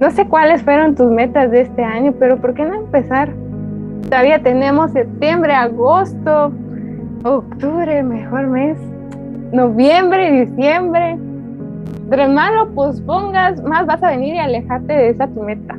No 0.00 0.10
sé 0.10 0.26
cuáles 0.26 0.62
fueron 0.62 0.94
tus 0.94 1.10
metas 1.10 1.50
de 1.50 1.62
este 1.62 1.84
año, 1.84 2.12
pero 2.18 2.36
¿por 2.38 2.54
qué 2.54 2.64
no 2.64 2.74
empezar? 2.74 3.30
Todavía 4.02 4.42
tenemos 4.42 4.92
septiembre, 4.92 5.52
agosto, 5.54 6.52
octubre, 7.22 8.02
mejor 8.02 8.48
mes, 8.48 8.78
noviembre, 9.52 10.46
diciembre. 10.46 11.16
Entre 12.04 12.28
más 12.28 12.50
pospongas, 12.74 13.62
más 13.62 13.86
vas 13.86 14.02
a 14.02 14.10
venir 14.10 14.34
y 14.34 14.38
alejarte 14.38 14.92
de 14.92 15.08
esa 15.10 15.26
tu 15.28 15.42
meta. 15.42 15.76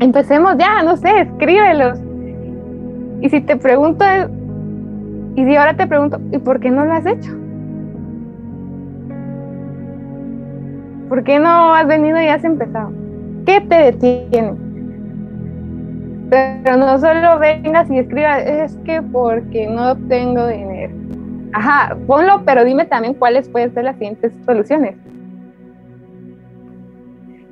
Empecemos 0.00 0.56
ya, 0.58 0.82
no 0.82 0.96
sé, 0.96 1.22
escríbelos. 1.22 1.98
Y 3.24 3.30
si 3.30 3.40
te 3.40 3.56
pregunto, 3.56 4.04
y 5.34 5.44
si 5.46 5.56
ahora 5.56 5.74
te 5.74 5.86
pregunto, 5.86 6.20
¿y 6.30 6.36
por 6.36 6.60
qué 6.60 6.70
no 6.70 6.84
lo 6.84 6.92
has 6.92 7.06
hecho? 7.06 7.34
¿Por 11.08 11.24
qué 11.24 11.38
no 11.38 11.72
has 11.72 11.86
venido 11.86 12.20
y 12.20 12.26
has 12.26 12.44
empezado? 12.44 12.92
¿Qué 13.46 13.62
te 13.62 13.76
detiene? 13.76 14.52
Pero 16.28 16.76
no 16.76 16.98
solo 16.98 17.38
vengas 17.38 17.90
y 17.90 18.00
escribas, 18.00 18.44
es 18.44 18.76
que 18.84 19.00
porque 19.00 19.68
no 19.68 19.96
tengo 19.96 20.46
dinero. 20.46 20.92
Ajá, 21.54 21.96
ponlo, 22.06 22.42
pero 22.44 22.62
dime 22.62 22.84
también 22.84 23.14
cuáles 23.14 23.48
pueden 23.48 23.72
ser 23.72 23.84
las 23.84 23.96
siguientes 23.96 24.34
soluciones. 24.44 24.96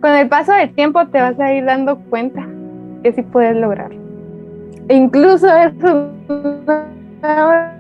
Con 0.02 0.10
el 0.10 0.28
paso 0.28 0.52
del 0.52 0.74
tiempo 0.74 1.06
te 1.06 1.18
vas 1.18 1.40
a 1.40 1.50
ir 1.54 1.64
dando 1.64 1.96
cuenta 2.10 2.46
que 3.02 3.14
sí 3.14 3.22
puedes 3.22 3.56
lograrlo. 3.56 4.01
Incluso 4.92 5.46
esos 5.48 6.10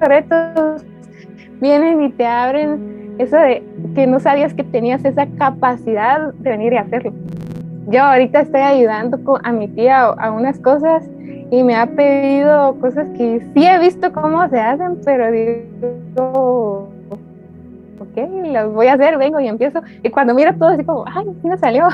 retos 0.00 0.82
vienen 1.60 2.00
y 2.04 2.10
te 2.10 2.24
abren 2.24 3.16
eso 3.18 3.36
de 3.36 3.62
que 3.94 4.06
no 4.06 4.18
sabías 4.18 4.54
que 4.54 4.64
tenías 4.64 5.04
esa 5.04 5.26
capacidad 5.36 6.32
de 6.32 6.50
venir 6.50 6.72
y 6.72 6.78
hacerlo. 6.78 7.12
Yo 7.88 8.02
ahorita 8.02 8.40
estoy 8.40 8.62
ayudando 8.62 9.18
a 9.44 9.52
mi 9.52 9.68
tía 9.68 10.04
a, 10.04 10.30
unas 10.30 10.58
cosas 10.58 11.04
y 11.50 11.62
me 11.62 11.76
ha 11.76 11.86
pedido 11.86 12.80
cosas 12.80 13.06
que 13.18 13.46
sí 13.52 13.66
he 13.66 13.78
visto 13.78 14.10
cómo 14.10 14.48
se 14.48 14.58
hacen, 14.58 14.98
pero 15.04 15.30
digo, 15.30 16.88
ok, 18.00 18.46
las 18.46 18.72
voy 18.72 18.86
a 18.86 18.94
hacer, 18.94 19.18
vengo 19.18 19.38
y 19.38 19.48
empiezo. 19.48 19.82
Y 20.02 20.08
cuando 20.08 20.32
miro 20.32 20.54
todo 20.54 20.70
así 20.70 20.82
como, 20.82 21.04
ay, 21.06 21.26
sí 21.42 21.48
salió. 21.60 21.88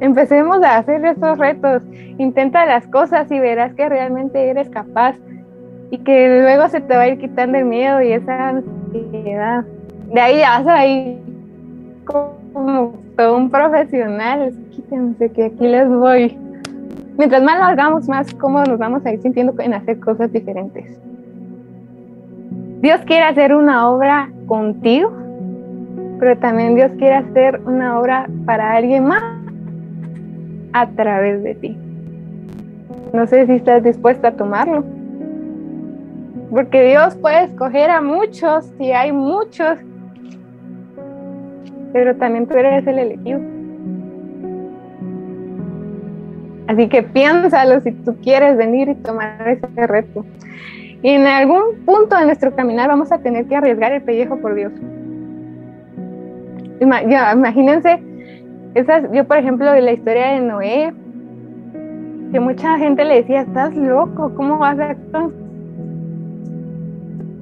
Empecemos 0.00 0.62
a 0.62 0.78
hacer 0.78 1.04
estos 1.04 1.38
retos, 1.38 1.82
intenta 2.18 2.66
las 2.66 2.86
cosas 2.88 3.30
y 3.30 3.38
verás 3.38 3.74
que 3.74 3.88
realmente 3.88 4.50
eres 4.50 4.68
capaz 4.68 5.16
y 5.90 5.98
que 5.98 6.40
luego 6.42 6.68
se 6.68 6.80
te 6.80 6.96
va 6.96 7.02
a 7.02 7.08
ir 7.08 7.18
quitando 7.18 7.58
el 7.58 7.64
miedo 7.64 8.02
y 8.02 8.12
esa 8.12 8.48
ansiedad 8.48 9.64
de 10.12 10.20
ahí 10.20 10.38
ya 10.38 10.58
vas 10.58 10.66
a 10.68 10.86
ir 10.86 11.18
como 12.04 12.94
todo 13.16 13.36
un 13.36 13.50
profesional. 13.50 14.52
Quítense 14.70 15.30
que 15.32 15.46
aquí 15.46 15.66
les 15.66 15.88
voy. 15.88 16.38
Mientras 17.18 17.42
más 17.42 17.58
lo 17.58 17.64
hagamos, 17.64 18.08
más 18.08 18.32
cómodos 18.34 18.68
nos 18.68 18.78
vamos 18.78 19.04
a 19.06 19.12
ir 19.12 19.20
sintiendo 19.20 19.54
en 19.58 19.74
hacer 19.74 19.98
cosas 20.00 20.32
diferentes. 20.32 21.00
Dios 22.80 23.00
quiere 23.06 23.24
hacer 23.24 23.54
una 23.54 23.88
obra 23.90 24.30
contigo, 24.46 25.10
pero 26.20 26.36
también 26.38 26.74
Dios 26.74 26.92
quiere 26.98 27.16
hacer 27.16 27.60
una 27.66 27.98
obra 27.98 28.28
para 28.44 28.74
alguien 28.74 29.06
más 29.06 29.22
a 30.80 30.88
través 30.88 31.42
de 31.42 31.54
ti. 31.54 31.76
No 33.12 33.26
sé 33.26 33.46
si 33.46 33.52
estás 33.52 33.82
dispuesta 33.82 34.28
a 34.28 34.32
tomarlo. 34.32 34.84
Porque 36.50 36.88
Dios 36.88 37.16
puede 37.16 37.44
escoger 37.44 37.90
a 37.90 38.00
muchos 38.00 38.72
y 38.78 38.92
hay 38.92 39.12
muchos 39.12 39.78
pero 41.96 42.14
también 42.16 42.46
tú 42.46 42.54
eres 42.54 42.86
el 42.86 42.98
elegido. 42.98 43.40
Así 46.66 46.90
que 46.90 47.02
piénsalo 47.02 47.80
si 47.80 47.92
tú 47.92 48.16
quieres 48.22 48.58
venir 48.58 48.90
y 48.90 48.94
tomar 48.96 49.48
ese 49.48 49.86
reto. 49.86 50.22
Y 51.02 51.08
en 51.08 51.26
algún 51.26 51.62
punto 51.86 52.14
de 52.18 52.26
nuestro 52.26 52.54
caminar 52.54 52.88
vamos 52.88 53.12
a 53.12 53.18
tener 53.18 53.46
que 53.46 53.56
arriesgar 53.56 53.92
el 53.92 54.02
pellejo 54.02 54.36
por 54.36 54.54
Dios. 54.54 54.72
imagínense, 56.80 58.02
esas, 58.76 59.10
yo 59.10 59.24
por 59.24 59.38
ejemplo, 59.38 59.74
la 59.74 59.92
historia 59.92 60.32
de 60.32 60.40
Noé, 60.40 60.92
que 62.30 62.38
mucha 62.40 62.76
gente 62.76 63.06
le 63.06 63.22
decía, 63.22 63.40
estás 63.40 63.74
loco, 63.74 64.34
¿cómo 64.34 64.58
vas 64.58 64.78
a 64.78 64.94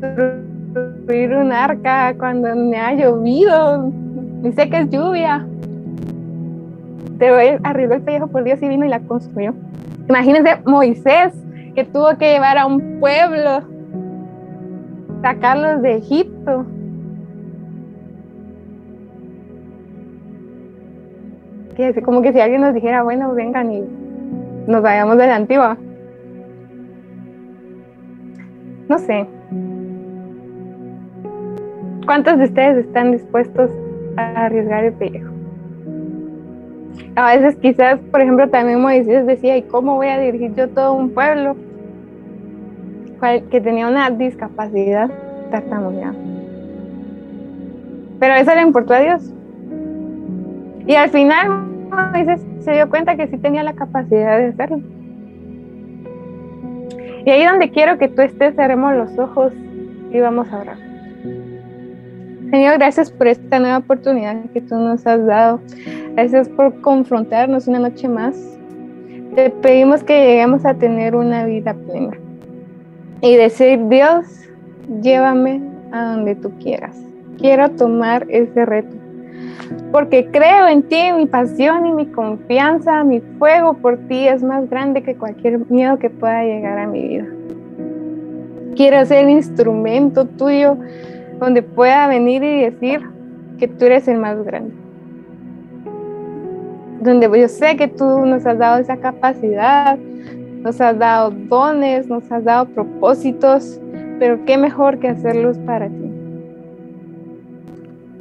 construir 0.00 1.34
un 1.34 1.50
arca 1.50 2.14
cuando 2.16 2.54
me 2.54 2.78
ha 2.78 2.94
llovido? 2.94 3.90
Dice 4.42 4.70
que 4.70 4.78
es 4.78 4.90
lluvia. 4.90 5.44
Pero 7.18 7.40
él 7.40 7.58
arribó 7.64 7.94
el 7.94 8.02
pellejo 8.02 8.28
por 8.28 8.44
Dios 8.44 8.62
y 8.62 8.68
vino 8.68 8.86
y 8.86 8.88
la 8.88 9.00
construyó. 9.00 9.54
Imagínense 10.08 10.60
Moisés, 10.64 11.34
que 11.74 11.82
tuvo 11.82 12.16
que 12.16 12.32
llevar 12.32 12.58
a 12.58 12.66
un 12.66 13.00
pueblo, 13.00 13.62
sacarlos 15.20 15.82
de 15.82 15.96
Egipto. 15.96 16.64
Que 21.76 22.00
como 22.02 22.22
que 22.22 22.32
si 22.32 22.40
alguien 22.40 22.60
nos 22.60 22.74
dijera, 22.74 23.02
bueno, 23.02 23.34
vengan 23.34 23.72
y 23.72 23.84
nos 24.66 24.82
vayamos 24.82 25.18
de 25.18 25.26
la 25.26 25.36
antigua. 25.36 25.76
No 28.88 28.98
sé. 28.98 29.26
¿Cuántos 32.06 32.38
de 32.38 32.44
ustedes 32.44 32.84
están 32.84 33.12
dispuestos 33.12 33.70
a 34.16 34.46
arriesgar 34.46 34.84
el 34.84 34.92
pellejo. 34.92 35.30
A 37.16 37.36
veces 37.36 37.56
quizás, 37.56 38.00
por 38.10 38.20
ejemplo, 38.20 38.48
también 38.48 38.80
Moisés 38.80 39.26
decía, 39.26 39.56
¿y 39.56 39.62
cómo 39.62 39.96
voy 39.96 40.08
a 40.08 40.18
dirigir 40.18 40.54
yo 40.54 40.68
todo 40.68 40.94
un 40.94 41.10
pueblo 41.10 41.56
que 43.50 43.60
tenía 43.60 43.88
una 43.88 44.10
discapacidad 44.10 45.10
tartamudeada? 45.50 46.14
Pero 48.20 48.34
eso 48.34 48.54
le 48.54 48.62
importó 48.62 48.94
a 48.94 49.00
Dios. 49.00 49.32
Y 50.86 50.94
al 50.94 51.08
final 51.10 51.64
se 52.60 52.72
dio 52.72 52.88
cuenta 52.90 53.16
que 53.16 53.26
sí 53.28 53.38
tenía 53.38 53.62
la 53.62 53.72
capacidad 53.74 54.38
de 54.38 54.46
hacerlo. 54.46 54.80
Y 57.24 57.30
ahí 57.30 57.44
donde 57.44 57.70
quiero 57.70 57.98
que 57.98 58.08
tú 58.08 58.20
estés, 58.22 58.54
cerremos 58.54 58.94
los 58.94 59.18
ojos 59.18 59.52
y 60.12 60.20
vamos 60.20 60.52
a 60.52 60.60
orar. 60.60 60.76
Señor, 62.50 62.78
gracias 62.78 63.10
por 63.10 63.26
esta 63.26 63.58
nueva 63.58 63.78
oportunidad 63.78 64.44
que 64.52 64.60
tú 64.60 64.76
nos 64.76 65.06
has 65.06 65.24
dado. 65.26 65.60
Gracias 66.14 66.48
por 66.50 66.80
confrontarnos 66.82 67.66
una 67.66 67.78
noche 67.78 68.08
más. 68.08 68.36
Te 69.34 69.50
pedimos 69.50 70.04
que 70.04 70.26
lleguemos 70.26 70.64
a 70.64 70.74
tener 70.74 71.16
una 71.16 71.46
vida 71.46 71.74
plena 71.74 72.16
y 73.22 73.36
decir, 73.36 73.88
Dios, 73.88 74.26
llévame 75.02 75.62
a 75.92 76.12
donde 76.12 76.36
tú 76.36 76.52
quieras. 76.58 76.96
Quiero 77.38 77.70
tomar 77.70 78.26
ese 78.28 78.64
reto 78.66 79.03
porque 79.92 80.26
creo 80.30 80.66
en 80.68 80.82
ti, 80.82 81.12
mi 81.16 81.26
pasión 81.26 81.86
y 81.86 81.92
mi 81.92 82.06
confianza, 82.06 83.04
mi 83.04 83.20
fuego 83.38 83.74
por 83.74 83.96
ti 84.08 84.26
es 84.26 84.42
más 84.42 84.68
grande 84.68 85.02
que 85.02 85.14
cualquier 85.14 85.70
miedo 85.70 85.98
que 85.98 86.10
pueda 86.10 86.42
llegar 86.42 86.78
a 86.78 86.86
mi 86.86 87.08
vida. 87.08 87.26
Quiero 88.74 89.04
ser 89.06 89.28
instrumento 89.28 90.24
tuyo 90.24 90.76
donde 91.38 91.62
pueda 91.62 92.08
venir 92.08 92.42
y 92.42 92.62
decir 92.62 93.02
que 93.58 93.68
tú 93.68 93.84
eres 93.84 94.08
el 94.08 94.18
más 94.18 94.42
grande. 94.44 94.74
Donde 97.00 97.30
yo 97.40 97.48
sé 97.48 97.76
que 97.76 97.86
tú 97.86 98.26
nos 98.26 98.44
has 98.46 98.58
dado 98.58 98.78
esa 98.78 98.96
capacidad, 98.96 99.96
nos 100.62 100.80
has 100.80 100.98
dado 100.98 101.30
dones, 101.30 102.08
nos 102.08 102.30
has 102.32 102.42
dado 102.42 102.66
propósitos, 102.66 103.80
pero 104.18 104.44
qué 104.44 104.56
mejor 104.56 104.98
que 104.98 105.08
hacerlos 105.08 105.58
para 105.58 105.88
ti. 105.88 106.03